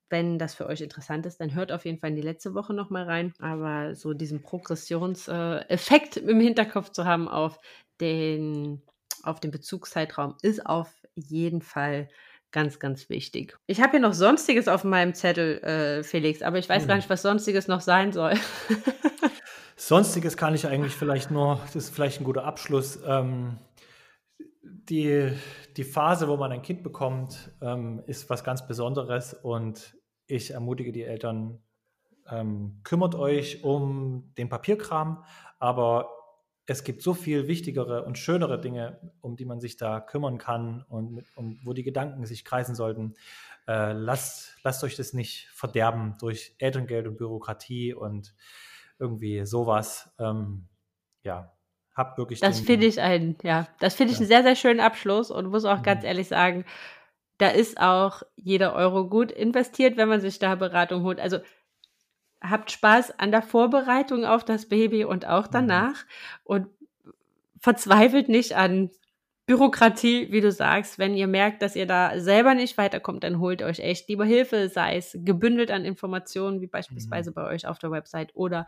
[0.09, 2.73] wenn das für euch interessant ist, dann hört auf jeden Fall in die letzte Woche
[2.73, 3.33] nochmal rein.
[3.39, 7.59] Aber so diesen Progressionseffekt im Hinterkopf zu haben auf
[7.99, 8.81] den,
[9.23, 12.09] auf den Bezugszeitraum ist auf jeden Fall
[12.51, 13.57] ganz, ganz wichtig.
[13.67, 16.87] Ich habe hier noch Sonstiges auf meinem Zettel, äh, Felix, aber ich weiß hm.
[16.87, 18.35] gar nicht, was Sonstiges noch sein soll.
[19.75, 22.99] Sonstiges kann ich eigentlich vielleicht nur, das ist vielleicht ein guter Abschluss.
[23.05, 23.57] Ähm,
[24.89, 25.31] die,
[25.77, 30.91] die Phase, wo man ein Kind bekommt, ähm, ist was ganz Besonderes und ich ermutige
[30.91, 31.59] die Eltern,
[32.29, 35.23] ähm, kümmert euch um den Papierkram,
[35.59, 36.09] aber
[36.67, 40.83] es gibt so viel wichtigere und schönere Dinge, um die man sich da kümmern kann
[40.89, 43.13] und, und wo die Gedanken sich kreisen sollten.
[43.67, 48.35] Äh, lasst, lasst euch das nicht verderben durch Elterngeld und Bürokratie und
[48.97, 50.09] irgendwie sowas.
[50.17, 50.67] Ähm,
[51.21, 51.54] ja,
[51.95, 52.41] hab wirklich.
[52.41, 54.21] Das finde ich ein, ja, das finde ich ja.
[54.21, 55.83] einen sehr, sehr schönen Abschluss und muss auch mhm.
[55.83, 56.65] ganz ehrlich sagen,
[57.37, 61.19] da ist auch jeder Euro gut investiert, wenn man sich da Beratung holt.
[61.19, 61.39] Also
[62.41, 65.51] habt Spaß an der Vorbereitung auf das Baby und auch mhm.
[65.51, 66.41] danach mhm.
[66.43, 66.67] und
[67.59, 68.91] verzweifelt nicht an
[69.47, 70.97] Bürokratie, wie du sagst.
[70.97, 74.69] Wenn ihr merkt, dass ihr da selber nicht weiterkommt, dann holt euch echt lieber Hilfe,
[74.69, 77.35] sei es gebündelt an Informationen, wie beispielsweise mhm.
[77.35, 78.65] bei euch auf der Website oder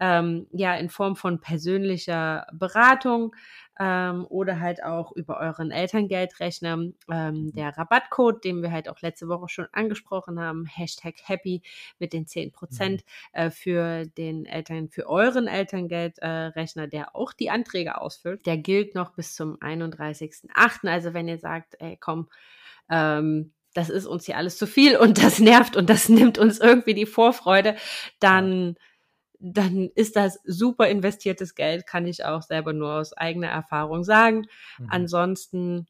[0.00, 3.34] ähm, ja in Form von persönlicher Beratung
[3.78, 6.72] ähm, oder halt auch über euren Elterngeldrechner.
[6.72, 7.52] Ähm, mhm.
[7.52, 11.62] der Rabattcode, den wir halt auch letzte Woche schon angesprochen haben, Hashtag Happy
[11.98, 13.40] mit den 10 Prozent mhm.
[13.40, 18.46] äh, für den Eltern, für euren Elterngeldrechner, äh, der auch die Anträge ausfüllt.
[18.46, 20.88] Der gilt noch bis zum 31.08.
[20.88, 22.28] Also wenn ihr sagt, ey komm,
[22.90, 26.60] ähm, das ist uns hier alles zu viel und das nervt und das nimmt uns
[26.60, 27.76] irgendwie die Vorfreude,
[28.20, 28.76] dann
[29.42, 34.46] dann ist das super investiertes Geld, kann ich auch selber nur aus eigener Erfahrung sagen.
[34.78, 34.86] Mhm.
[34.88, 35.86] Ansonsten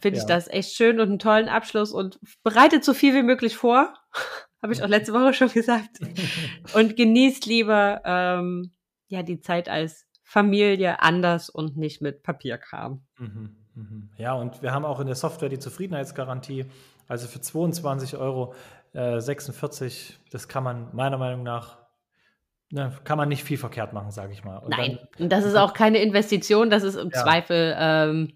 [0.00, 0.22] finde ja.
[0.22, 3.94] ich das echt schön und einen tollen Abschluss und bereitet so viel wie möglich vor.
[4.62, 6.00] Habe ich auch letzte Woche schon gesagt.
[6.74, 8.72] und genießt lieber ähm,
[9.06, 13.04] ja die Zeit als Familie anders und nicht mit Papierkram.
[13.18, 14.10] Mhm, mhm.
[14.16, 16.66] Ja, und wir haben auch in der Software die Zufriedenheitsgarantie.
[17.06, 18.54] Also für 22 Euro
[18.92, 21.81] äh, 46, das kann man meiner Meinung nach
[22.72, 24.58] ne, kann man nicht viel verkehrt machen, sage ich mal.
[24.58, 27.22] Und Nein, dann, das ist auch keine Investition, das ist im ja.
[27.22, 28.32] Zweifel ähm,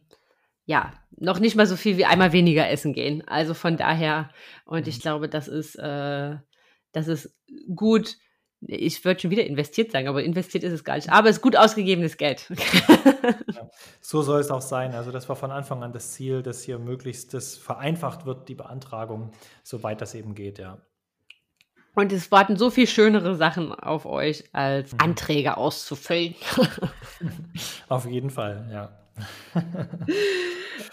[0.65, 3.27] ja noch nicht mal so viel wie einmal weniger essen gehen.
[3.27, 4.31] Also von daher,
[4.65, 5.03] und ich mhm.
[5.03, 6.37] glaube, das ist, äh,
[6.93, 7.35] das ist
[7.75, 8.17] gut
[8.61, 11.11] ich würde schon wieder investiert sagen, aber investiert ist es gar nicht.
[11.11, 12.51] Aber es ist gut ausgegebenes Geld.
[13.55, 13.71] ja,
[14.01, 14.95] so soll es auch sein.
[14.95, 18.55] Also das war von Anfang an das Ziel, dass hier möglichst das vereinfacht wird, die
[18.55, 19.33] Beantragung,
[19.63, 20.79] soweit das eben geht, ja.
[21.97, 24.99] Und es warten so viel schönere Sachen auf euch, als mhm.
[25.01, 26.35] Anträge auszufüllen.
[27.89, 28.91] auf jeden Fall, ja.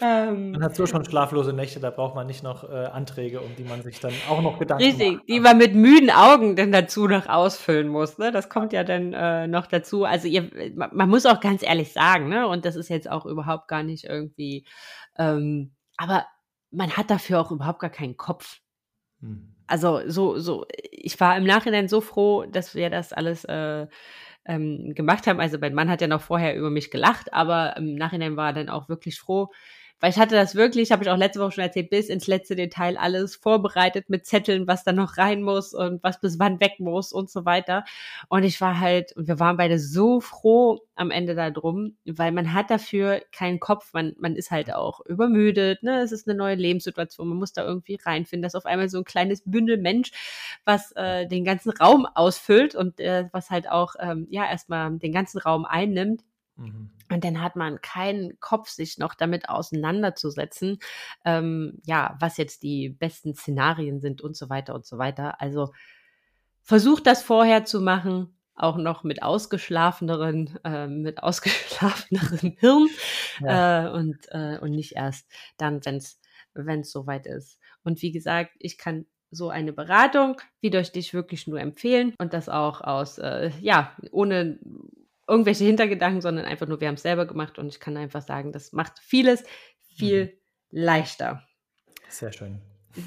[0.00, 3.54] ähm, man hat so schon schlaflose Nächte, da braucht man nicht noch äh, Anträge, um
[3.54, 5.28] die man sich dann auch noch Gedanken Richtig, macht.
[5.28, 8.16] die man mit müden Augen dann dazu noch ausfüllen muss.
[8.16, 8.32] Ne?
[8.32, 10.04] Das kommt ja dann äh, noch dazu.
[10.04, 12.48] Also ihr, man muss auch ganz ehrlich sagen, ne?
[12.48, 14.64] und das ist jetzt auch überhaupt gar nicht irgendwie,
[15.18, 16.24] ähm, aber
[16.70, 18.60] man hat dafür auch überhaupt gar keinen Kopf.
[19.20, 23.86] Hm also so, so, ich war im Nachhinein so froh, dass wir das alles äh,
[24.46, 25.40] ähm, gemacht haben.
[25.40, 28.52] Also mein Mann hat ja noch vorher über mich gelacht, aber im Nachhinein war er
[28.54, 29.50] dann auch wirklich froh,
[30.00, 32.56] weil ich hatte das wirklich, habe ich auch letzte Woche schon erzählt, bis ins letzte
[32.56, 36.74] Detail alles vorbereitet mit Zetteln, was da noch rein muss und was bis wann weg
[36.78, 37.84] muss und so weiter.
[38.28, 42.32] Und ich war halt, und wir waren beide so froh am Ende da drum, weil
[42.32, 46.02] man hat dafür keinen Kopf, man, man ist halt auch übermüdet, ne?
[46.02, 48.42] Es ist eine neue Lebenssituation, man muss da irgendwie reinfinden.
[48.42, 50.10] Das ist auf einmal so ein kleines Bündel Mensch,
[50.64, 55.12] was äh, den ganzen Raum ausfüllt und äh, was halt auch ähm, ja erstmal den
[55.12, 56.22] ganzen Raum einnimmt.
[56.56, 56.90] Mhm.
[57.10, 60.78] Und dann hat man keinen Kopf, sich noch damit auseinanderzusetzen,
[61.24, 65.40] ähm, ja, was jetzt die besten Szenarien sind und so weiter und so weiter.
[65.40, 65.72] Also
[66.62, 72.88] versucht das vorher zu machen, auch noch mit ausgeschlafeneren, äh, mit ausgeschlafenerem Hirn
[73.40, 73.86] ja.
[73.86, 76.20] äh, und, äh, und nicht erst dann, wenn es
[76.54, 77.58] wenn es soweit ist.
[77.82, 82.32] Und wie gesagt, ich kann so eine Beratung wie durch dich wirklich nur empfehlen und
[82.32, 84.58] das auch aus, äh, ja, ohne
[85.26, 88.52] irgendwelche Hintergedanken, sondern einfach nur, wir haben es selber gemacht und ich kann einfach sagen,
[88.52, 89.44] das macht vieles
[89.88, 90.30] viel mhm.
[90.70, 91.42] leichter.
[92.08, 92.60] Sehr schön.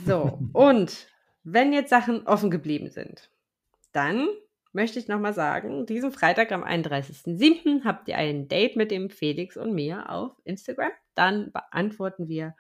[0.06, 1.08] So, und
[1.44, 3.30] wenn jetzt Sachen offen geblieben sind,
[3.94, 4.28] dann
[4.74, 7.84] möchte ich nochmal sagen, diesen Freitag am 31.07.
[7.84, 10.92] habt ihr ein Date mit dem Felix und mir auf Instagram.
[11.16, 12.56] Dann beantworten wir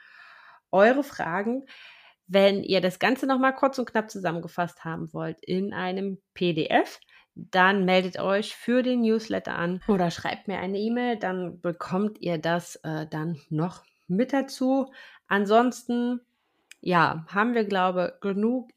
[0.71, 1.65] eure Fragen.
[2.25, 6.99] Wenn ihr das Ganze nochmal kurz und knapp zusammengefasst haben wollt in einem PDF,
[7.51, 12.37] dann meldet euch für den Newsletter an oder schreibt mir eine E-Mail, dann bekommt ihr
[12.37, 14.91] das äh, dann noch mit dazu.
[15.27, 16.21] Ansonsten,
[16.81, 18.71] ja, haben wir, glaube genug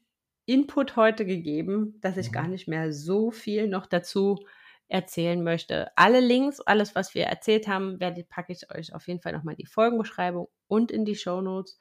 [0.45, 2.33] Input heute gegeben, dass ich mhm.
[2.33, 4.39] gar nicht mehr so viel noch dazu
[4.87, 5.89] erzählen möchte.
[5.95, 9.53] Alle Links, alles, was wir erzählt haben, werde, packe ich euch auf jeden Fall nochmal
[9.53, 11.79] in die Folgenbeschreibung und in die Show Notes.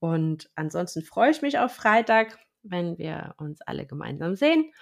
[0.00, 4.72] Und ansonsten freue ich mich auf Freitag, wenn wir uns alle gemeinsam sehen.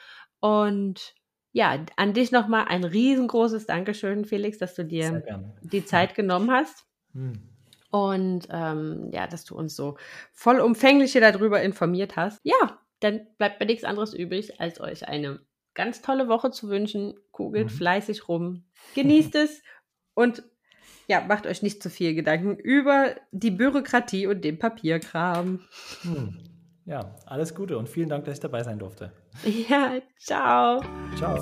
[0.41, 1.15] Und
[1.53, 5.23] ja, an dich nochmal ein riesengroßes Dankeschön, Felix, dass du dir
[5.63, 6.85] die Zeit genommen hast.
[7.13, 7.49] Hm.
[7.91, 9.97] Und ähm, ja, dass du uns so
[10.33, 12.39] vollumfänglich darüber informiert hast.
[12.45, 15.41] Ja, dann bleibt mir nichts anderes übrig, als euch eine
[15.75, 17.15] ganz tolle Woche zu wünschen.
[17.33, 17.71] Kugelt mhm.
[17.71, 19.63] fleißig rum, genießt es
[20.15, 20.45] und
[21.09, 25.67] ja, macht euch nicht zu viel Gedanken über die Bürokratie und den Papierkram.
[26.03, 26.39] Hm.
[26.91, 29.13] Ja, alles Gute und vielen Dank, dass ich dabei sein durfte.
[29.69, 30.83] Ja, ciao.
[31.17, 31.39] Ciao.